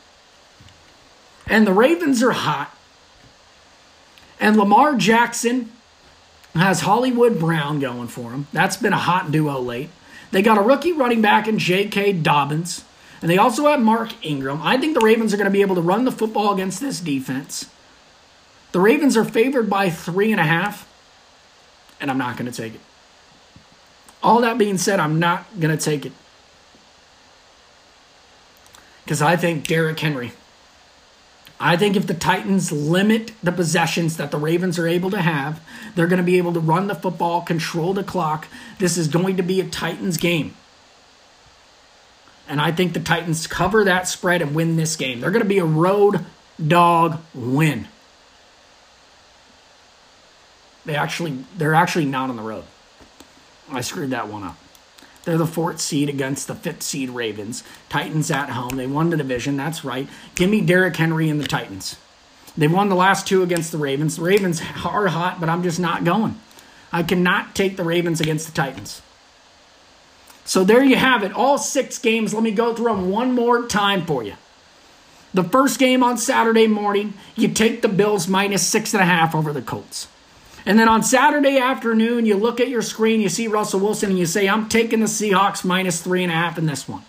And 1.46 1.66
the 1.66 1.72
Ravens 1.72 2.22
are 2.22 2.32
hot. 2.32 2.74
And 4.40 4.56
Lamar 4.56 4.96
Jackson 4.96 5.70
has 6.54 6.80
Hollywood 6.80 7.38
Brown 7.38 7.80
going 7.80 8.08
for 8.08 8.30
him. 8.32 8.46
That's 8.52 8.76
been 8.76 8.92
a 8.92 8.98
hot 8.98 9.30
duo 9.32 9.60
late. 9.60 9.90
They 10.30 10.42
got 10.42 10.58
a 10.58 10.62
rookie 10.62 10.92
running 10.92 11.22
back 11.22 11.46
in 11.46 11.58
J.K. 11.58 12.14
Dobbins. 12.14 12.84
And 13.22 13.30
they 13.30 13.38
also 13.38 13.68
have 13.68 13.80
Mark 13.80 14.12
Ingram. 14.24 14.60
I 14.62 14.76
think 14.76 14.94
the 14.94 15.00
Ravens 15.00 15.32
are 15.32 15.36
going 15.36 15.46
to 15.46 15.52
be 15.52 15.62
able 15.62 15.76
to 15.76 15.80
run 15.80 16.04
the 16.04 16.12
football 16.12 16.52
against 16.52 16.80
this 16.80 16.98
defense. 17.00 17.70
The 18.72 18.80
Ravens 18.80 19.16
are 19.16 19.24
favored 19.24 19.70
by 19.70 19.90
three 19.90 20.32
and 20.32 20.40
a 20.40 20.44
half, 20.44 20.88
and 22.00 22.10
I'm 22.10 22.18
not 22.18 22.36
going 22.36 22.50
to 22.50 22.56
take 22.56 22.74
it. 22.74 22.80
All 24.22 24.40
that 24.40 24.58
being 24.58 24.76
said, 24.76 24.98
I'm 24.98 25.20
not 25.20 25.46
going 25.60 25.76
to 25.76 25.82
take 25.82 26.04
it. 26.04 26.12
Because 29.04 29.22
I 29.22 29.36
think 29.36 29.66
Derrick 29.66 30.00
Henry. 30.00 30.32
I 31.60 31.76
think 31.76 31.94
if 31.94 32.08
the 32.08 32.14
Titans 32.14 32.72
limit 32.72 33.32
the 33.40 33.52
possessions 33.52 34.16
that 34.16 34.32
the 34.32 34.38
Ravens 34.38 34.80
are 34.80 34.88
able 34.88 35.10
to 35.10 35.22
have, 35.22 35.60
they're 35.94 36.08
going 36.08 36.18
to 36.18 36.24
be 36.24 36.38
able 36.38 36.52
to 36.54 36.60
run 36.60 36.88
the 36.88 36.94
football, 36.96 37.42
control 37.42 37.94
the 37.94 38.02
clock. 38.02 38.48
This 38.78 38.98
is 38.98 39.06
going 39.06 39.36
to 39.36 39.44
be 39.44 39.60
a 39.60 39.68
Titans 39.68 40.16
game. 40.16 40.56
And 42.48 42.60
I 42.60 42.72
think 42.72 42.92
the 42.92 43.00
Titans 43.00 43.46
cover 43.46 43.84
that 43.84 44.08
spread 44.08 44.42
and 44.42 44.54
win 44.54 44.76
this 44.76 44.96
game. 44.96 45.20
They're 45.20 45.30
going 45.30 45.42
to 45.42 45.48
be 45.48 45.58
a 45.58 45.64
road 45.64 46.24
dog 46.64 47.20
win. 47.34 47.88
They 50.84 50.96
actually 50.96 51.44
they're 51.56 51.74
actually 51.74 52.06
not 52.06 52.30
on 52.30 52.36
the 52.36 52.42
road. 52.42 52.64
I 53.70 53.80
screwed 53.80 54.10
that 54.10 54.28
one 54.28 54.42
up. 54.42 54.56
They're 55.24 55.38
the 55.38 55.46
fourth 55.46 55.80
seed 55.80 56.08
against 56.08 56.48
the 56.48 56.54
fifth 56.54 56.82
seed 56.82 57.10
Ravens. 57.10 57.62
Titans 57.88 58.30
at 58.30 58.50
home. 58.50 58.76
They 58.76 58.88
won 58.88 59.10
the 59.10 59.16
division. 59.16 59.56
That's 59.56 59.84
right. 59.84 60.08
Give 60.34 60.50
me 60.50 60.60
Derrick 60.60 60.96
Henry 60.96 61.28
and 61.28 61.40
the 61.40 61.46
Titans. 61.46 61.96
They 62.56 62.66
won 62.66 62.88
the 62.88 62.96
last 62.96 63.26
two 63.26 63.42
against 63.42 63.70
the 63.72 63.78
Ravens. 63.78 64.16
The 64.16 64.22
Ravens 64.22 64.60
are 64.84 65.06
hot, 65.06 65.38
but 65.38 65.48
I'm 65.48 65.62
just 65.62 65.78
not 65.78 66.04
going. 66.04 66.38
I 66.92 67.02
cannot 67.02 67.54
take 67.54 67.76
the 67.76 67.84
Ravens 67.84 68.20
against 68.20 68.46
the 68.46 68.52
Titans. 68.52 69.00
So 70.44 70.64
there 70.64 70.82
you 70.82 70.96
have 70.96 71.22
it. 71.22 71.32
All 71.32 71.58
six 71.58 71.98
games. 71.98 72.34
Let 72.34 72.42
me 72.42 72.50
go 72.50 72.74
through 72.74 72.94
them 72.94 73.10
one 73.10 73.32
more 73.32 73.66
time 73.66 74.04
for 74.04 74.22
you. 74.22 74.34
The 75.34 75.44
first 75.44 75.78
game 75.78 76.02
on 76.02 76.18
Saturday 76.18 76.66
morning, 76.66 77.14
you 77.36 77.48
take 77.48 77.80
the 77.80 77.88
Bills 77.88 78.28
minus 78.28 78.66
six 78.66 78.92
and 78.92 79.02
a 79.02 79.06
half 79.06 79.34
over 79.34 79.52
the 79.52 79.62
Colts. 79.62 80.08
And 80.66 80.78
then 80.78 80.88
on 80.88 81.02
Saturday 81.02 81.58
afternoon, 81.58 82.26
you 82.26 82.36
look 82.36 82.60
at 82.60 82.68
your 82.68 82.82
screen, 82.82 83.20
you 83.20 83.28
see 83.28 83.48
Russell 83.48 83.80
Wilson, 83.80 84.10
and 84.10 84.18
you 84.18 84.26
say, 84.26 84.48
I'm 84.48 84.68
taking 84.68 85.00
the 85.00 85.06
Seahawks 85.06 85.64
minus 85.64 86.00
three 86.00 86.22
and 86.22 86.30
a 86.30 86.34
half 86.34 86.58
in 86.58 86.66
this 86.66 86.86
one. 86.86 87.02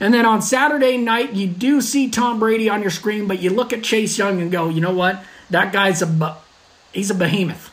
And 0.00 0.12
then 0.12 0.26
on 0.26 0.42
Saturday 0.42 0.96
night, 0.96 1.34
you 1.34 1.46
do 1.46 1.80
see 1.80 2.08
Tom 2.08 2.40
Brady 2.40 2.68
on 2.68 2.80
your 2.80 2.90
screen, 2.90 3.28
but 3.28 3.40
you 3.40 3.50
look 3.50 3.72
at 3.72 3.84
Chase 3.84 4.18
Young 4.18 4.40
and 4.40 4.50
go, 4.50 4.68
you 4.68 4.80
know 4.80 4.94
what? 4.94 5.22
That 5.50 5.72
guy's 5.72 6.02
a 6.02 6.36
he's 6.92 7.10
a 7.10 7.14
behemoth. 7.14 7.71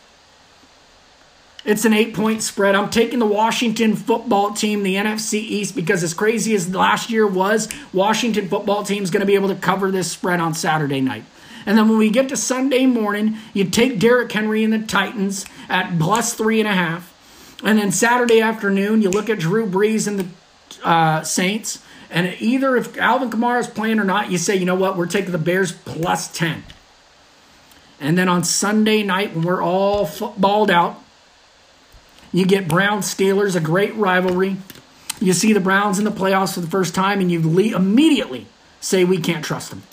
It's 1.69 1.85
an 1.85 1.93
eight 1.93 2.15
point 2.15 2.41
spread. 2.41 2.73
I'm 2.73 2.89
taking 2.89 3.19
the 3.19 3.27
Washington 3.27 3.95
football 3.95 4.53
team, 4.53 4.81
the 4.81 4.95
NFC 4.95 5.35
East, 5.35 5.75
because 5.75 6.01
as 6.01 6.15
crazy 6.15 6.55
as 6.55 6.73
last 6.73 7.11
year 7.11 7.27
was, 7.27 7.69
Washington 7.93 8.49
football 8.49 8.81
team 8.81 9.03
is 9.03 9.11
going 9.11 9.19
to 9.19 9.27
be 9.27 9.35
able 9.35 9.49
to 9.49 9.55
cover 9.55 9.91
this 9.91 10.11
spread 10.11 10.39
on 10.39 10.55
Saturday 10.55 10.99
night. 10.99 11.25
And 11.67 11.77
then 11.77 11.87
when 11.87 11.99
we 11.99 12.09
get 12.09 12.27
to 12.29 12.37
Sunday 12.37 12.87
morning, 12.87 13.37
you 13.53 13.65
take 13.65 13.99
Derrick 13.99 14.31
Henry 14.31 14.63
and 14.63 14.73
the 14.73 14.79
Titans 14.79 15.45
at 15.69 15.99
plus 15.99 16.33
three 16.33 16.59
and 16.59 16.67
a 16.67 16.73
half. 16.73 17.13
And 17.63 17.77
then 17.77 17.91
Saturday 17.91 18.41
afternoon, 18.41 19.03
you 19.03 19.11
look 19.11 19.29
at 19.29 19.37
Drew 19.37 19.69
Brees 19.69 20.07
and 20.07 20.21
the 20.21 20.27
uh, 20.83 21.21
Saints. 21.21 21.83
And 22.09 22.35
either 22.39 22.77
if 22.77 22.97
Alvin 22.97 23.29
Kamara 23.29 23.59
is 23.59 23.67
playing 23.67 23.99
or 23.99 24.05
not, 24.05 24.31
you 24.31 24.39
say, 24.39 24.55
you 24.55 24.65
know 24.65 24.73
what, 24.73 24.97
we're 24.97 25.05
taking 25.05 25.33
the 25.33 25.37
Bears 25.37 25.71
plus 25.71 26.35
10. 26.35 26.63
And 27.99 28.17
then 28.17 28.27
on 28.27 28.43
Sunday 28.43 29.03
night, 29.03 29.35
when 29.35 29.45
we're 29.45 29.61
all 29.61 30.07
footballed 30.07 30.71
out, 30.71 31.03
you 32.31 32.45
get 32.45 32.67
Browns 32.67 33.13
Steelers, 33.13 33.55
a 33.55 33.59
great 33.59 33.95
rivalry. 33.95 34.57
You 35.19 35.33
see 35.33 35.53
the 35.53 35.59
Browns 35.59 35.99
in 35.99 36.05
the 36.05 36.11
playoffs 36.11 36.53
for 36.53 36.61
the 36.61 36.67
first 36.67 36.95
time, 36.95 37.19
and 37.19 37.31
you 37.31 37.39
immediately 37.75 38.47
say, 38.79 39.03
we 39.03 39.17
can't 39.17 39.43
trust 39.43 39.69
them. 39.69 39.83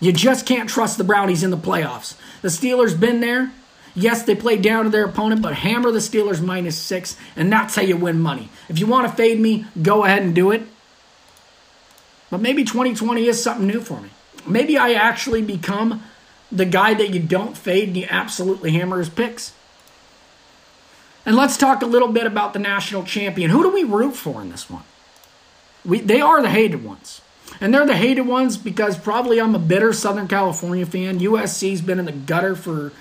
You 0.00 0.12
just 0.12 0.44
can't 0.44 0.68
trust 0.68 0.98
the 0.98 1.04
Brownies 1.04 1.42
in 1.42 1.50
the 1.50 1.56
playoffs. 1.56 2.16
The 2.42 2.48
Steelers 2.48 2.98
been 2.98 3.20
there. 3.20 3.52
Yes, 3.94 4.24
they 4.24 4.34
play 4.34 4.56
down 4.56 4.84
to 4.84 4.90
their 4.90 5.04
opponent, 5.04 5.40
but 5.40 5.54
hammer 5.54 5.90
the 5.92 6.00
Steelers 6.00 6.42
minus 6.42 6.76
six, 6.76 7.16
and 7.36 7.50
that's 7.50 7.76
how 7.76 7.82
you 7.82 7.96
win 7.96 8.20
money. 8.20 8.48
If 8.68 8.80
you 8.80 8.86
want 8.86 9.08
to 9.08 9.16
fade 9.16 9.40
me, 9.40 9.66
go 9.80 10.04
ahead 10.04 10.22
and 10.22 10.34
do 10.34 10.50
it. 10.50 10.62
But 12.28 12.40
maybe 12.40 12.64
2020 12.64 13.26
is 13.26 13.40
something 13.40 13.66
new 13.66 13.80
for 13.80 14.00
me. 14.00 14.10
Maybe 14.46 14.76
I 14.76 14.94
actually 14.94 15.42
become 15.42 16.02
the 16.50 16.64
guy 16.64 16.94
that 16.94 17.10
you 17.10 17.20
don't 17.20 17.56
fade 17.56 17.88
and 17.88 17.96
you 17.96 18.06
absolutely 18.10 18.72
hammer 18.72 18.98
his 18.98 19.08
picks. 19.08 19.52
And 21.26 21.36
let's 21.36 21.56
talk 21.56 21.82
a 21.82 21.86
little 21.86 22.08
bit 22.08 22.26
about 22.26 22.52
the 22.52 22.58
national 22.58 23.04
champion. 23.04 23.50
Who 23.50 23.62
do 23.62 23.70
we 23.70 23.84
root 23.84 24.14
for 24.14 24.42
in 24.42 24.50
this 24.50 24.68
one? 24.68 24.84
We, 25.84 26.00
they 26.00 26.20
are 26.20 26.42
the 26.42 26.50
hated 26.50 26.84
ones. 26.84 27.20
And 27.60 27.72
they're 27.72 27.86
the 27.86 27.96
hated 27.96 28.22
ones 28.22 28.56
because 28.56 28.98
probably 28.98 29.40
I'm 29.40 29.54
a 29.54 29.58
bitter 29.58 29.92
Southern 29.92 30.28
California 30.28 30.84
fan. 30.84 31.20
USC's 31.20 31.80
been 31.80 31.98
in 31.98 32.04
the 32.04 32.12
gutter 32.12 32.54
for 32.54 32.92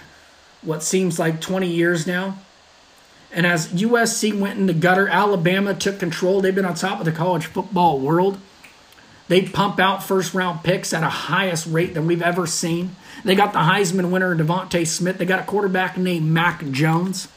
what 0.61 0.83
seems 0.83 1.19
like 1.19 1.41
20 1.41 1.67
years 1.67 2.07
now. 2.07 2.37
And 3.31 3.45
as 3.45 3.69
USC 3.69 4.37
went 4.37 4.59
in 4.59 4.67
the 4.67 4.73
gutter, 4.73 5.07
Alabama 5.07 5.73
took 5.73 5.99
control. 5.99 6.39
They've 6.39 6.53
been 6.53 6.65
on 6.65 6.75
top 6.75 6.99
of 6.99 7.05
the 7.05 7.11
college 7.11 7.47
football 7.47 7.99
world. 7.99 8.37
They 9.27 9.41
pump 9.41 9.79
out 9.79 10.03
first 10.03 10.33
round 10.33 10.63
picks 10.63 10.93
at 10.93 11.01
a 11.01 11.09
highest 11.09 11.65
rate 11.65 11.93
than 11.93 12.05
we've 12.05 12.21
ever 12.21 12.45
seen. 12.45 12.95
They 13.25 13.35
got 13.35 13.53
the 13.53 13.59
Heisman 13.59 14.11
winner, 14.11 14.35
DeVonta 14.35 14.85
Smith. 14.85 15.17
They 15.17 15.25
got 15.25 15.39
a 15.39 15.43
quarterback 15.43 15.97
named 15.97 16.29
Mac 16.29 16.69
Jones 16.71 17.27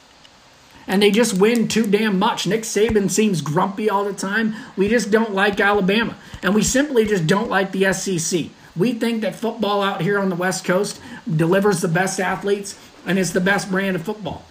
and 0.87 1.03
they 1.03 1.11
just 1.11 1.39
win 1.39 1.69
too 1.69 1.87
damn 1.87 2.19
much. 2.19 2.47
Nick 2.47 2.63
Saban 2.63 3.11
seems 3.11 3.41
grumpy 3.41 3.91
all 3.91 4.05
the 4.05 4.13
time. 4.13 4.55
We 4.77 4.89
just 4.89 5.11
don't 5.11 5.35
like 5.35 5.61
Alabama, 5.61 6.17
and 6.43 6.55
we 6.55 6.63
simply 6.63 7.05
just 7.05 7.27
don't 7.27 7.51
like 7.51 7.73
the 7.73 7.93
SEC. 7.93 8.47
We 8.77 8.93
think 8.93 9.23
that 9.23 9.35
football 9.35 9.83
out 9.83 10.03
here 10.03 10.19
on 10.19 10.29
the 10.29 10.37
West 10.37 10.65
Coast 10.65 11.01
delivers 11.35 11.81
the 11.81 11.89
best 11.89 12.21
athletes 12.21 12.79
and 13.07 13.19
is 13.19 13.33
the 13.33 13.41
best 13.41 13.71
brand 13.71 13.97
of 13.97 14.03
football. 14.03 14.45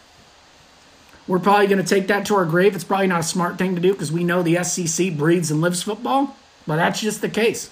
We're 1.28 1.40
probably 1.40 1.68
going 1.68 1.84
to 1.84 1.88
take 1.88 2.08
that 2.08 2.26
to 2.28 2.36
our 2.36 2.46
grave. 2.46 2.76
It's 2.76 2.84
probably 2.84 3.08
not 3.08 3.22
a 3.22 3.24
smart 3.24 3.58
thing 3.58 3.76
to 3.76 3.82
do 3.82 3.94
because 3.94 4.12
we 4.12 4.24
know 4.24 4.44
the 4.44 4.64
SEC 4.64 5.16
breeds 5.16 5.50
and 5.52 5.62
lives 5.62 5.84
football, 5.84 6.36
but 6.68 6.76
that's 6.78 7.02
just 7.02 7.22
the 7.22 7.30
case. 7.30 7.72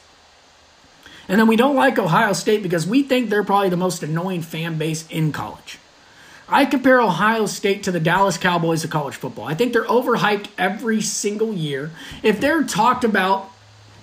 And 1.28 1.39
then 1.39 1.47
we 1.47 1.56
don't 1.56 1.76
like 1.76 1.97
Ohio 1.97 2.34
State 2.34 2.63
because 2.63 2.86
we 2.86 3.04
think 3.04 3.30
they're 3.30 3.43
probably 3.43 3.69
the 3.69 3.78
most 3.78 4.04
annoying 4.04 4.41
fan 4.41 4.78
base 4.78 5.08
in 5.10 5.32
college. 5.32 5.80
I 6.53 6.65
compare 6.65 7.01
Ohio 7.01 7.47
State 7.47 7.83
to 7.83 7.91
the 7.91 7.99
Dallas 7.99 8.37
Cowboys 8.37 8.83
of 8.83 8.91
college 8.91 9.15
football. 9.15 9.45
I 9.45 9.55
think 9.55 9.73
they're 9.73 9.85
overhyped 9.85 10.49
every 10.55 11.01
single 11.01 11.51
year. 11.51 11.89
If 12.21 12.39
they're 12.39 12.63
talked 12.63 13.03
about 13.03 13.49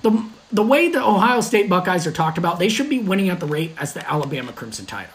the 0.02 0.28
the 0.50 0.62
way 0.62 0.88
the 0.88 1.00
Ohio 1.00 1.42
State 1.42 1.68
Buckeyes 1.68 2.08
are 2.08 2.12
talked 2.12 2.36
about, 2.36 2.58
they 2.58 2.68
should 2.68 2.88
be 2.88 2.98
winning 2.98 3.28
at 3.28 3.38
the 3.38 3.46
rate 3.46 3.70
as 3.78 3.92
the 3.92 4.08
Alabama 4.10 4.52
Crimson 4.52 4.84
Tide 4.84 5.06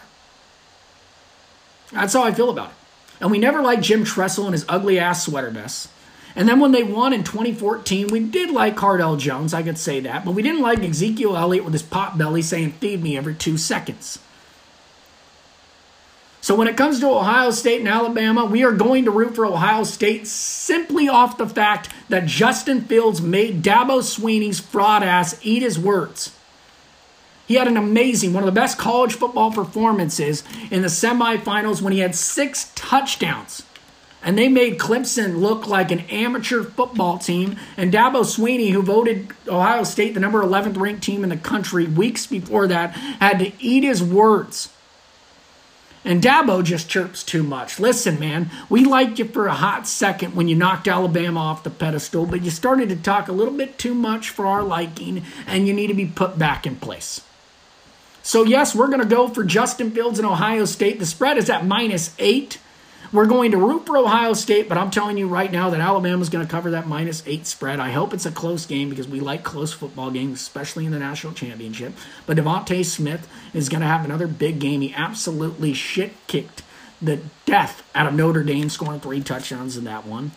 That's 1.91 2.13
how 2.13 2.23
I 2.23 2.33
feel 2.33 2.49
about 2.49 2.69
it. 2.69 2.75
And 3.19 3.31
we 3.31 3.37
never 3.37 3.61
liked 3.61 3.83
Jim 3.83 4.05
Tressel 4.05 4.45
and 4.45 4.53
his 4.53 4.65
ugly 4.69 4.97
ass 4.97 5.25
sweater 5.25 5.49
vests. 5.49 5.89
And 6.37 6.47
then 6.47 6.61
when 6.61 6.71
they 6.71 6.83
won 6.83 7.11
in 7.11 7.25
2014, 7.25 8.07
we 8.07 8.21
did 8.21 8.49
like 8.49 8.77
Cardale 8.77 9.19
Jones, 9.19 9.53
I 9.53 9.61
could 9.61 9.77
say 9.77 9.99
that, 10.01 10.23
but 10.23 10.31
we 10.31 10.41
didn't 10.41 10.61
like 10.61 10.79
Ezekiel 10.79 11.35
Elliott 11.35 11.65
with 11.65 11.73
his 11.73 11.83
pot 11.83 12.17
belly 12.17 12.41
saying, 12.41 12.73
feed 12.73 13.03
me 13.03 13.17
every 13.17 13.35
two 13.35 13.57
seconds. 13.57 14.19
So 16.45 16.53
when 16.53 16.67
it 16.67 16.77
comes 16.77 16.99
to 16.99 17.10
Ohio 17.10 17.49
State 17.49 17.79
and 17.79 17.89
Alabama, 17.89 18.45
we 18.45 18.63
are 18.63 18.71
going 18.71 19.05
to 19.05 19.12
root 19.12 19.34
for 19.34 19.47
Ohio 19.47 19.84
State 19.84 20.27
simply 20.27 21.10
off 21.10 21.39
the 21.39 21.49
fact 21.49 21.89
that 22.10 22.27
Justin 22.27 22.81
Fields 22.81 23.19
made 23.19 23.63
Dabo 23.63 24.03
Swinney's 24.03 24.60
fraud 24.60 25.01
ass 25.01 25.39
eat 25.41 25.63
his 25.63 25.79
words. 25.79 26.38
He 27.47 27.55
had 27.55 27.67
an 27.67 27.77
amazing, 27.77 28.31
one 28.31 28.43
of 28.43 28.45
the 28.45 28.51
best 28.51 28.77
college 28.77 29.15
football 29.15 29.51
performances 29.51 30.43
in 30.69 30.84
the 30.84 30.88
semifinals 30.88 31.81
when 31.81 31.93
he 31.93 31.99
had 31.99 32.13
six 32.13 32.71
touchdowns 32.75 33.63
And 34.21 34.38
they 34.38 34.47
made 34.47 34.77
Clemson 34.77 35.39
look 35.39 35.65
like 35.65 35.89
an 35.89 36.01
amateur 36.12 36.62
football 36.62 37.17
team. 37.17 37.58
And 37.75 37.91
Dabo 37.91 38.21
Swinney, 38.21 38.69
who 38.69 38.84
voted 38.84 39.29
Ohio 39.47 39.84
State 39.84 40.13
the 40.13 40.19
number 40.19 40.43
11th 40.43 40.77
ranked 40.77 41.01
team 41.01 41.23
in 41.23 41.31
the 41.31 41.38
country 41.38 41.88
weeks 41.88 42.27
before 42.27 42.67
that, 42.67 42.91
had 42.91 43.39
to 43.39 43.51
eat 43.60 43.84
his 43.84 44.03
words. 44.03 44.69
And 46.05 46.21
Dabo 46.21 46.63
just 46.63 46.87
chirps 46.87 47.23
too 47.23 47.41
much. 47.41 47.79
Listen, 47.79 48.19
man, 48.19 48.51
we 48.69 48.85
liked 48.85 49.17
you 49.17 49.25
for 49.25 49.47
a 49.47 49.55
hot 49.55 49.87
second 49.87 50.35
when 50.35 50.47
you 50.47 50.55
knocked 50.55 50.87
Alabama 50.87 51.39
off 51.39 51.63
the 51.63 51.71
pedestal, 51.71 52.27
but 52.27 52.43
you 52.43 52.51
started 52.51 52.89
to 52.89 52.95
talk 52.95 53.27
a 53.27 53.31
little 53.33 53.55
bit 53.55 53.79
too 53.79 53.95
much 53.95 54.29
for 54.29 54.45
our 54.45 54.61
liking, 54.61 55.23
and 55.47 55.67
you 55.67 55.73
need 55.73 55.87
to 55.87 55.95
be 55.95 56.05
put 56.05 56.37
back 56.37 56.67
in 56.67 56.75
place. 56.75 57.21
So, 58.21 58.43
yes, 58.43 58.75
we're 58.75 58.87
going 58.87 59.01
to 59.01 59.05
go 59.05 59.27
for 59.27 59.43
Justin 59.43 59.89
Fields 59.89 60.19
and 60.19 60.27
Ohio 60.27 60.65
State. 60.65 60.99
The 60.99 61.07
spread 61.07 61.37
is 61.37 61.49
at 61.49 61.65
minus 61.65 62.15
eight. 62.19 62.59
We're 63.15 63.28
going 63.28 63.51
to 63.51 63.58
root 63.58 63.86
for 63.86 63.97
Ohio 63.97 64.34
State, 64.34 64.67
but 64.67 64.78
I'm 64.78 64.91
telling 64.91 65.17
you 65.17 65.30
right 65.30 65.49
now 65.49 65.69
that 65.69 65.80
Alabama's 65.80 66.28
going 66.28 66.45
to 66.45 66.51
cover 66.51 66.71
that 66.71 66.86
minus 66.86 67.23
eight 67.25 67.47
spread. 67.47 67.80
I 67.80 67.91
hope 67.91 68.13
it's 68.13 68.25
a 68.25 68.32
close 68.32 68.65
game 68.65 68.89
because 68.89 69.08
we 69.08 69.21
like 69.21 69.41
close 69.41 69.71
football 69.71 70.12
games, 70.12 70.41
especially 70.41 70.86
in 70.86 70.91
the 70.91 70.99
national 70.99 71.32
championship. 71.32 71.93
But 72.25 72.36
DeVonta 72.36 72.84
Smith 72.84 73.25
is 73.54 73.69
going 73.69 73.80
to 73.80 73.88
have 73.88 74.04
another 74.04 74.28
big 74.28 74.60
game. 74.60 74.82
He 74.82 74.93
absolutely 74.93 75.73
shit 75.73 76.12
kicked 76.28 76.62
the 77.01 77.21
death 77.45 77.89
out 77.95 78.06
of 78.06 78.13
Notre 78.15 78.43
Dame, 78.43 78.67
scoring 78.67 78.99
three 78.99 79.21
touchdowns 79.21 79.78
in 79.78 79.86
that 79.86 80.06
one. 80.06 80.32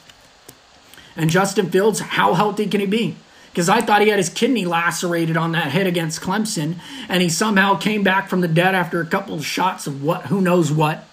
And 1.16 1.30
Justin 1.30 1.70
Fields, 1.72 1.98
how 1.98 2.34
healthy 2.34 2.68
can 2.68 2.78
he 2.78 2.86
be? 2.86 3.16
Because 3.50 3.68
I 3.68 3.80
thought 3.80 4.02
he 4.02 4.08
had 4.08 4.20
his 4.20 4.28
kidney 4.28 4.66
lacerated 4.66 5.36
on 5.36 5.50
that 5.50 5.72
hit 5.72 5.88
against 5.88 6.20
Clemson, 6.20 6.76
and 7.08 7.22
he 7.24 7.28
somehow 7.28 7.74
came 7.74 8.04
back 8.04 8.28
from 8.28 8.40
the 8.40 8.46
dead 8.46 8.76
after 8.76 9.00
a 9.00 9.06
couple 9.06 9.34
of 9.34 9.44
shots 9.44 9.88
of 9.88 10.00
what, 10.00 10.26
who 10.26 10.40
knows 10.40 10.70
what 10.70 11.07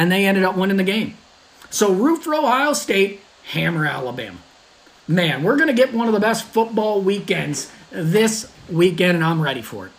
and 0.00 0.10
they 0.10 0.24
ended 0.24 0.44
up 0.44 0.56
winning 0.56 0.78
the 0.78 0.82
game. 0.82 1.14
So 1.68 1.92
root 1.92 2.24
for 2.24 2.34
Ohio 2.34 2.72
State, 2.72 3.20
hammer 3.52 3.84
Alabama. 3.84 4.38
Man, 5.06 5.42
we're 5.42 5.56
going 5.56 5.68
to 5.68 5.74
get 5.74 5.92
one 5.92 6.06
of 6.06 6.14
the 6.14 6.20
best 6.20 6.46
football 6.46 7.02
weekends 7.02 7.70
this 7.90 8.50
weekend, 8.72 9.16
and 9.16 9.22
I'm 9.22 9.42
ready 9.42 9.60
for 9.60 9.84
it. 9.84 9.92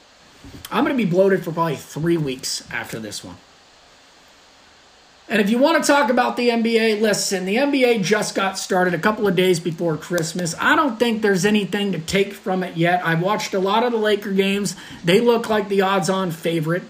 I'm 0.72 0.84
going 0.84 0.98
to 0.98 1.04
be 1.04 1.08
bloated 1.08 1.44
for 1.44 1.52
probably 1.52 1.76
three 1.76 2.18
weeks 2.18 2.68
after 2.72 2.98
this 2.98 3.24
one. 3.24 3.36
And 5.30 5.40
if 5.40 5.52
you 5.52 5.60
want 5.60 5.84
to 5.84 5.88
talk 5.88 6.10
about 6.10 6.36
the 6.36 6.50
NBA, 6.50 7.00
listen, 7.00 7.46
the 7.46 7.58
NBA 7.58 8.04
just 8.04 8.34
got 8.34 8.58
started 8.58 8.96
a 8.96 9.00
couple 9.00 9.28
of 9.28 9.36
days 9.36 9.60
before 9.60 9.98
Christmas. 9.98 10.56
I 10.60 10.76
don't 10.76 10.98
think 10.98 11.22
there's 11.22 11.46
anything 11.46 11.92
to 11.92 12.00
take 12.00 12.34
from 12.34 12.64
it 12.64 12.76
yet. 12.76 13.06
I've 13.06 13.22
watched 13.22 13.54
a 13.54 13.60
lot 13.60 13.84
of 13.84 13.92
the 13.92 14.00
Laker 14.00 14.32
games. 14.32 14.76
They 15.06 15.22
look 15.22 15.48
like 15.48 15.70
the 15.70 15.82
odds 15.82 16.10
on 16.10 16.32
favorite. 16.32 16.84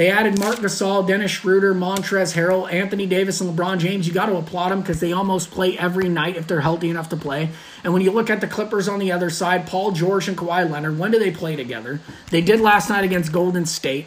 They 0.00 0.08
added 0.08 0.38
Marc 0.38 0.56
Gasol, 0.56 1.06
Dennis 1.06 1.30
Schroeder, 1.30 1.74
Montrezl 1.74 2.34
Harrell, 2.34 2.72
Anthony 2.72 3.04
Davis, 3.04 3.42
and 3.42 3.54
LeBron 3.54 3.76
James. 3.80 4.08
You 4.08 4.14
got 4.14 4.30
to 4.30 4.36
applaud 4.38 4.70
them 4.70 4.80
because 4.80 4.98
they 4.98 5.12
almost 5.12 5.50
play 5.50 5.76
every 5.76 6.08
night 6.08 6.36
if 6.36 6.46
they're 6.46 6.62
healthy 6.62 6.88
enough 6.88 7.10
to 7.10 7.18
play. 7.18 7.50
And 7.84 7.92
when 7.92 8.00
you 8.00 8.10
look 8.10 8.30
at 8.30 8.40
the 8.40 8.46
Clippers 8.46 8.88
on 8.88 8.98
the 8.98 9.12
other 9.12 9.28
side, 9.28 9.66
Paul 9.66 9.92
George 9.92 10.26
and 10.26 10.38
Kawhi 10.38 10.70
Leonard, 10.70 10.98
when 10.98 11.10
do 11.10 11.18
they 11.18 11.30
play 11.30 11.54
together? 11.54 12.00
They 12.30 12.40
did 12.40 12.60
last 12.60 12.88
night 12.88 13.04
against 13.04 13.30
Golden 13.30 13.66
State. 13.66 14.06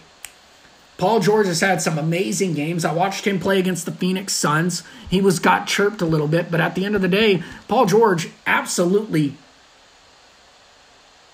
Paul 0.97 1.19
George 1.19 1.45
has 1.45 1.61
had 1.61 1.79
some 1.79 1.99
amazing 1.99 2.55
games. 2.55 2.85
I 2.85 2.91
watched 2.91 3.27
him 3.27 3.39
play 3.39 3.59
against 3.59 3.85
the 3.85 3.91
Phoenix 3.91 4.33
Suns. 4.33 4.81
He 5.11 5.21
was 5.21 5.37
got 5.37 5.67
chirped 5.67 6.01
a 6.01 6.07
little 6.07 6.27
bit, 6.27 6.49
but 6.49 6.59
at 6.59 6.73
the 6.73 6.85
end 6.85 6.95
of 6.95 7.03
the 7.03 7.07
day, 7.07 7.43
Paul 7.67 7.85
George 7.85 8.29
absolutely 8.47 9.35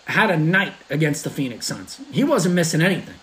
had 0.08 0.30
a 0.30 0.38
night 0.38 0.74
against 0.90 1.24
the 1.24 1.30
Phoenix 1.30 1.66
Suns. 1.66 2.02
He 2.12 2.26
wasn't 2.26 2.56
missing 2.56 2.82
anything. 2.82 3.16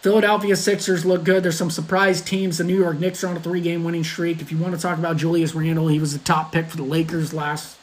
Philadelphia 0.00 0.54
Sixers 0.54 1.04
look 1.04 1.24
good. 1.24 1.42
There's 1.42 1.58
some 1.58 1.70
surprise 1.70 2.20
teams. 2.20 2.58
The 2.58 2.64
New 2.64 2.78
York 2.78 3.00
Knicks 3.00 3.24
are 3.24 3.28
on 3.28 3.36
a 3.36 3.40
three 3.40 3.60
game 3.60 3.82
winning 3.82 4.04
streak. 4.04 4.40
If 4.40 4.52
you 4.52 4.58
want 4.58 4.74
to 4.74 4.80
talk 4.80 4.98
about 4.98 5.16
Julius 5.16 5.54
Randle, 5.54 5.88
he 5.88 5.98
was 5.98 6.12
the 6.12 6.20
top 6.20 6.52
pick 6.52 6.66
for 6.66 6.76
the 6.76 6.84
Lakers 6.84 7.34
last, 7.34 7.76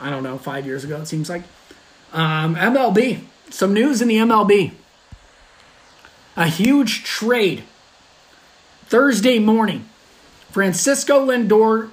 I 0.00 0.08
don't 0.08 0.22
know, 0.22 0.38
five 0.38 0.64
years 0.64 0.82
ago, 0.82 1.00
it 1.02 1.06
seems 1.06 1.28
like. 1.28 1.42
Um, 2.12 2.56
MLB. 2.56 3.20
Some 3.50 3.74
news 3.74 4.00
in 4.00 4.08
the 4.08 4.16
MLB. 4.16 4.72
A 6.36 6.46
huge 6.46 7.04
trade. 7.04 7.64
Thursday 8.86 9.38
morning. 9.38 9.88
Francisco 10.50 11.26
Lindor, 11.26 11.90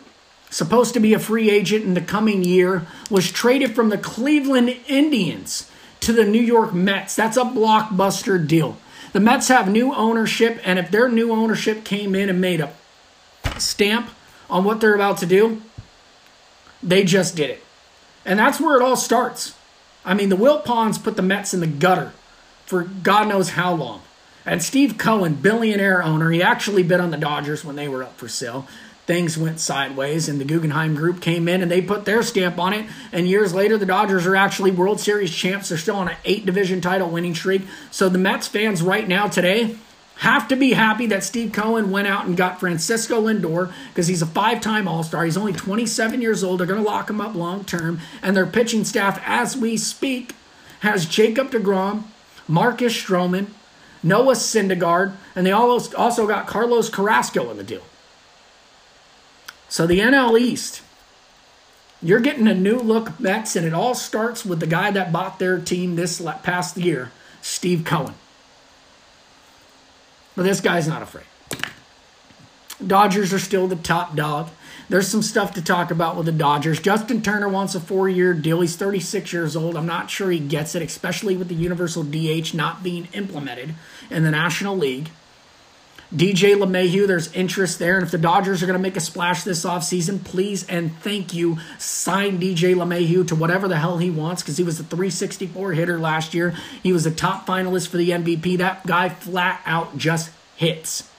supposed 0.49 0.93
to 0.93 0.99
be 1.01 1.13
a 1.13 1.19
free 1.19 1.49
agent 1.49 1.83
in 1.83 1.95
the 1.95 2.01
coming 2.01 2.43
year, 2.43 2.87
was 3.09 3.29
traded 3.29 3.75
from 3.75 3.89
the 3.89 3.97
Cleveland 3.97 4.77
Indians 4.87 5.69
to 5.99 6.13
the 6.13 6.23
New 6.23 6.41
York 6.41 6.73
Mets. 6.73 7.15
That's 7.15 7.35
a 7.35 7.41
blockbuster 7.41 8.47
deal. 8.47 8.77
The 9.13 9.19
Mets 9.19 9.47
have 9.47 9.69
new 9.69 9.93
ownership, 9.93 10.59
and 10.63 10.79
if 10.79 10.89
their 10.91 11.07
new 11.07 11.31
ownership 11.31 11.83
came 11.85 12.15
in 12.15 12.29
and 12.29 12.41
made 12.41 12.59
a 12.59 12.73
stamp 13.57 14.09
on 14.49 14.63
what 14.63 14.81
they're 14.81 14.95
about 14.95 15.19
to 15.19 15.25
do, 15.25 15.61
they 16.81 17.03
just 17.03 17.35
did 17.35 17.51
it. 17.51 17.63
And 18.25 18.39
that's 18.39 18.59
where 18.59 18.75
it 18.75 18.83
all 18.83 18.95
starts. 18.95 19.55
I 20.03 20.13
mean, 20.13 20.29
the 20.29 20.35
Wilpons 20.35 21.01
put 21.01 21.15
the 21.15 21.21
Mets 21.21 21.53
in 21.53 21.59
the 21.59 21.67
gutter 21.67 22.11
for 22.65 22.83
God 22.83 23.27
knows 23.27 23.51
how 23.51 23.73
long. 23.73 24.01
And 24.45 24.61
Steve 24.61 24.97
Cohen, 24.97 25.35
billionaire 25.35 26.03
owner, 26.03 26.31
he 26.31 26.41
actually 26.41 26.83
bid 26.83 26.99
on 26.99 27.11
the 27.11 27.17
Dodgers 27.17 27.63
when 27.63 27.75
they 27.75 27.87
were 27.87 28.03
up 28.03 28.17
for 28.17 28.27
sale 28.27 28.67
things 29.05 29.37
went 29.37 29.59
sideways 29.59 30.29
and 30.29 30.39
the 30.39 30.45
Guggenheim 30.45 30.95
Group 30.95 31.21
came 31.21 31.47
in 31.47 31.61
and 31.61 31.69
they 31.69 31.81
put 31.81 32.05
their 32.05 32.23
stamp 32.23 32.57
on 32.57 32.73
it. 32.73 32.85
And 33.11 33.27
years 33.27 33.53
later, 33.53 33.77
the 33.77 33.85
Dodgers 33.85 34.25
are 34.25 34.35
actually 34.35 34.71
World 34.71 34.99
Series 34.99 35.33
champs. 35.33 35.69
They're 35.69 35.77
still 35.77 35.97
on 35.97 36.07
an 36.07 36.17
eight 36.25 36.45
division 36.45 36.81
title 36.81 37.09
winning 37.09 37.35
streak. 37.35 37.63
So 37.91 38.09
the 38.09 38.17
Mets 38.17 38.47
fans 38.47 38.81
right 38.81 39.07
now 39.07 39.27
today 39.27 39.75
have 40.17 40.47
to 40.47 40.55
be 40.55 40.73
happy 40.73 41.07
that 41.07 41.23
Steve 41.23 41.51
Cohen 41.51 41.91
went 41.91 42.07
out 42.07 42.25
and 42.25 42.37
got 42.37 42.59
Francisco 42.59 43.21
Lindor 43.21 43.73
because 43.89 44.07
he's 44.07 44.21
a 44.21 44.27
five 44.27 44.61
time 44.61 44.87
All 44.87 45.03
Star. 45.03 45.25
He's 45.25 45.37
only 45.37 45.53
27 45.53 46.21
years 46.21 46.43
old. 46.43 46.59
They're 46.59 46.67
going 46.67 46.81
to 46.81 46.89
lock 46.89 47.09
him 47.09 47.19
up 47.19 47.35
long 47.35 47.65
term. 47.65 47.99
And 48.21 48.37
their 48.37 48.45
pitching 48.45 48.85
staff, 48.85 49.21
as 49.25 49.57
we 49.57 49.75
speak, 49.75 50.35
has 50.79 51.05
Jacob 51.05 51.51
DeGrom, 51.51 52.03
Marcus 52.47 52.93
Stroman, 52.93 53.47
Noah 54.01 54.35
Syndergaard, 54.35 55.13
and 55.35 55.45
they 55.45 55.51
also 55.51 56.27
got 56.27 56.47
Carlos 56.47 56.89
Carrasco 56.89 57.49
in 57.51 57.57
the 57.57 57.63
deal. 57.63 57.83
So 59.73 59.87
the 59.87 60.01
NL 60.01 60.39
East, 60.39 60.83
you're 61.99 62.19
getting 62.19 62.47
a 62.47 62.53
new 62.53 62.77
look 62.77 63.19
Mets, 63.19 63.55
and 63.55 63.65
it 63.65 63.73
all 63.73 63.95
starts 63.95 64.45
with 64.45 64.59
the 64.59 64.67
guy 64.67 64.91
that 64.91 65.11
bought 65.11 65.39
their 65.39 65.57
team 65.57 65.95
this 65.95 66.21
past 66.43 66.77
year, 66.77 67.11
Steve 67.41 67.83
Cohen. 67.83 68.13
But 70.35 70.43
this 70.43 70.61
guy's 70.61 70.87
not 70.87 71.01
afraid. 71.01 71.25
Dodgers 72.85 73.33
are 73.33 73.39
still 73.39 73.65
the 73.67 73.75
top 73.75 74.15
dog. 74.15 74.51
There's 74.89 75.07
some 75.07 75.23
stuff 75.23 75.55
to 75.55 75.61
talk 75.63 75.89
about 75.89 76.17
with 76.17 76.27
the 76.27 76.31
Dodgers. 76.31 76.79
Justin 76.79 77.23
Turner 77.23 77.49
wants 77.49 77.73
a 77.73 77.79
four 77.79 78.07
year 78.07 78.35
deal. 78.35 78.61
He's 78.61 78.75
36 78.75 79.33
years 79.33 79.55
old. 79.55 79.75
I'm 79.75 79.87
not 79.87 80.11
sure 80.11 80.29
he 80.29 80.37
gets 80.37 80.75
it, 80.75 80.83
especially 80.83 81.35
with 81.35 81.47
the 81.47 81.55
universal 81.55 82.03
DH 82.03 82.53
not 82.53 82.83
being 82.83 83.07
implemented 83.13 83.73
in 84.11 84.21
the 84.21 84.29
National 84.29 84.77
League. 84.77 85.09
DJ 86.13 86.55
LeMahieu, 86.55 87.07
there's 87.07 87.33
interest 87.33 87.79
there. 87.79 87.95
And 87.95 88.05
if 88.05 88.11
the 88.11 88.19
Dodgers 88.19 88.61
are 88.61 88.67
going 88.67 88.77
to 88.77 88.81
make 88.81 88.95
a 88.95 89.01
splash 89.01 89.43
this 89.43 89.65
offseason, 89.65 90.23
please 90.23 90.63
and 90.67 90.95
thank 90.99 91.33
you, 91.33 91.57
sign 91.79 92.39
DJ 92.39 92.75
LeMahieu 92.75 93.27
to 93.27 93.35
whatever 93.35 93.67
the 93.67 93.79
hell 93.79 93.97
he 93.97 94.11
wants 94.11 94.43
because 94.43 94.57
he 94.57 94.63
was 94.63 94.79
a 94.79 94.83
364 94.83 95.71
hitter 95.71 95.97
last 95.97 96.35
year. 96.35 96.53
He 96.83 96.93
was 96.93 97.07
a 97.07 97.11
top 97.11 97.47
finalist 97.47 97.87
for 97.87 97.97
the 97.97 98.11
MVP. 98.11 98.59
That 98.59 98.85
guy 98.85 99.09
flat 99.09 99.61
out 99.65 99.97
just 99.97 100.29
hits. 100.55 101.09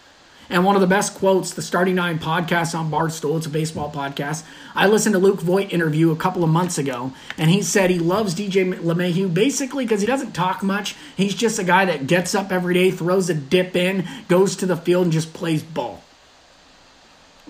And 0.51 0.65
one 0.65 0.75
of 0.75 0.83
the 0.83 0.87
best 0.87 1.15
quotes, 1.15 1.53
the 1.55 1.63
Starting 1.63 1.95
Nine 1.95 2.19
podcast 2.19 2.79
on 2.79 2.91
Barstool, 2.91 3.39
it's 3.39 3.47
a 3.47 3.51
baseball 3.51 3.91
podcast. 3.91 4.45
I 4.75 4.87
listened 4.87 5.15
to 5.15 5.19
Luke 5.19 5.41
Voit 5.41 5.73
interview 5.73 6.11
a 6.11 6.17
couple 6.17 6.45
of 6.45 6.51
months 6.51 6.77
ago, 6.77 7.13
and 7.39 7.51
he 7.51 7.63
said 7.63 7.89
he 7.89 7.99
loves 7.99 8.35
DJ 8.35 8.75
LeMahieu 8.75 9.33
basically 9.33 9.85
because 9.85 10.03
he 10.03 10.07
doesn't 10.07 10.33
talk 10.33 10.63
much. 10.63 10.97
He's 11.17 11.35
just 11.35 11.59
a 11.59 11.65
guy 11.65 11.87
that 11.87 12.07
gets 12.07 12.35
up 12.35 12.53
every 12.53 12.75
day, 12.75 12.91
throws 12.91 13.31
a 13.31 13.35
dip 13.35 13.75
in, 13.75 14.07
goes 14.29 14.55
to 14.57 14.67
the 14.67 14.77
field, 14.77 15.05
and 15.05 15.13
just 15.13 15.33
plays 15.33 15.63
ball. 15.63 16.03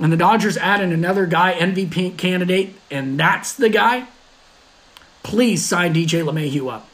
And 0.00 0.12
the 0.12 0.16
Dodgers 0.16 0.56
added 0.56 0.92
another 0.92 1.26
guy, 1.26 1.54
MVP 1.54 2.16
candidate, 2.16 2.74
and 2.90 3.18
that's 3.18 3.54
the 3.54 3.68
guy. 3.68 4.06
Please 5.22 5.64
sign 5.64 5.94
DJ 5.94 6.24
LeMahieu 6.24 6.72
up. 6.72 6.88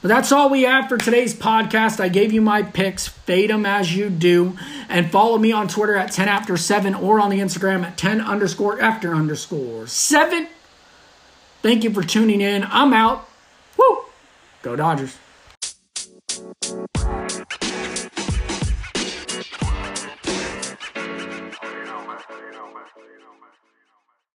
But 0.00 0.08
that's 0.08 0.30
all 0.30 0.48
we 0.48 0.62
have 0.62 0.88
for 0.88 0.96
today's 0.96 1.34
podcast. 1.34 1.98
I 1.98 2.08
gave 2.08 2.32
you 2.32 2.40
my 2.40 2.62
picks. 2.62 3.08
Fade 3.08 3.50
them 3.50 3.66
as 3.66 3.96
you 3.96 4.10
do. 4.10 4.56
And 4.88 5.10
follow 5.10 5.38
me 5.38 5.50
on 5.50 5.66
Twitter 5.66 5.96
at 5.96 6.12
10 6.12 6.28
after 6.28 6.56
7 6.56 6.94
or 6.94 7.20
on 7.20 7.30
the 7.30 7.40
Instagram 7.40 7.84
at 7.84 7.98
10 7.98 8.20
underscore 8.20 8.80
after 8.80 9.14
underscore 9.14 9.88
7. 9.88 10.46
Thank 11.62 11.82
you 11.82 11.92
for 11.92 12.02
tuning 12.02 12.40
in. 12.40 12.64
I'm 12.64 12.92
out. 12.92 13.28
Woo! 13.76 14.04
Go 14.62 14.76
Dodgers. 14.76 15.16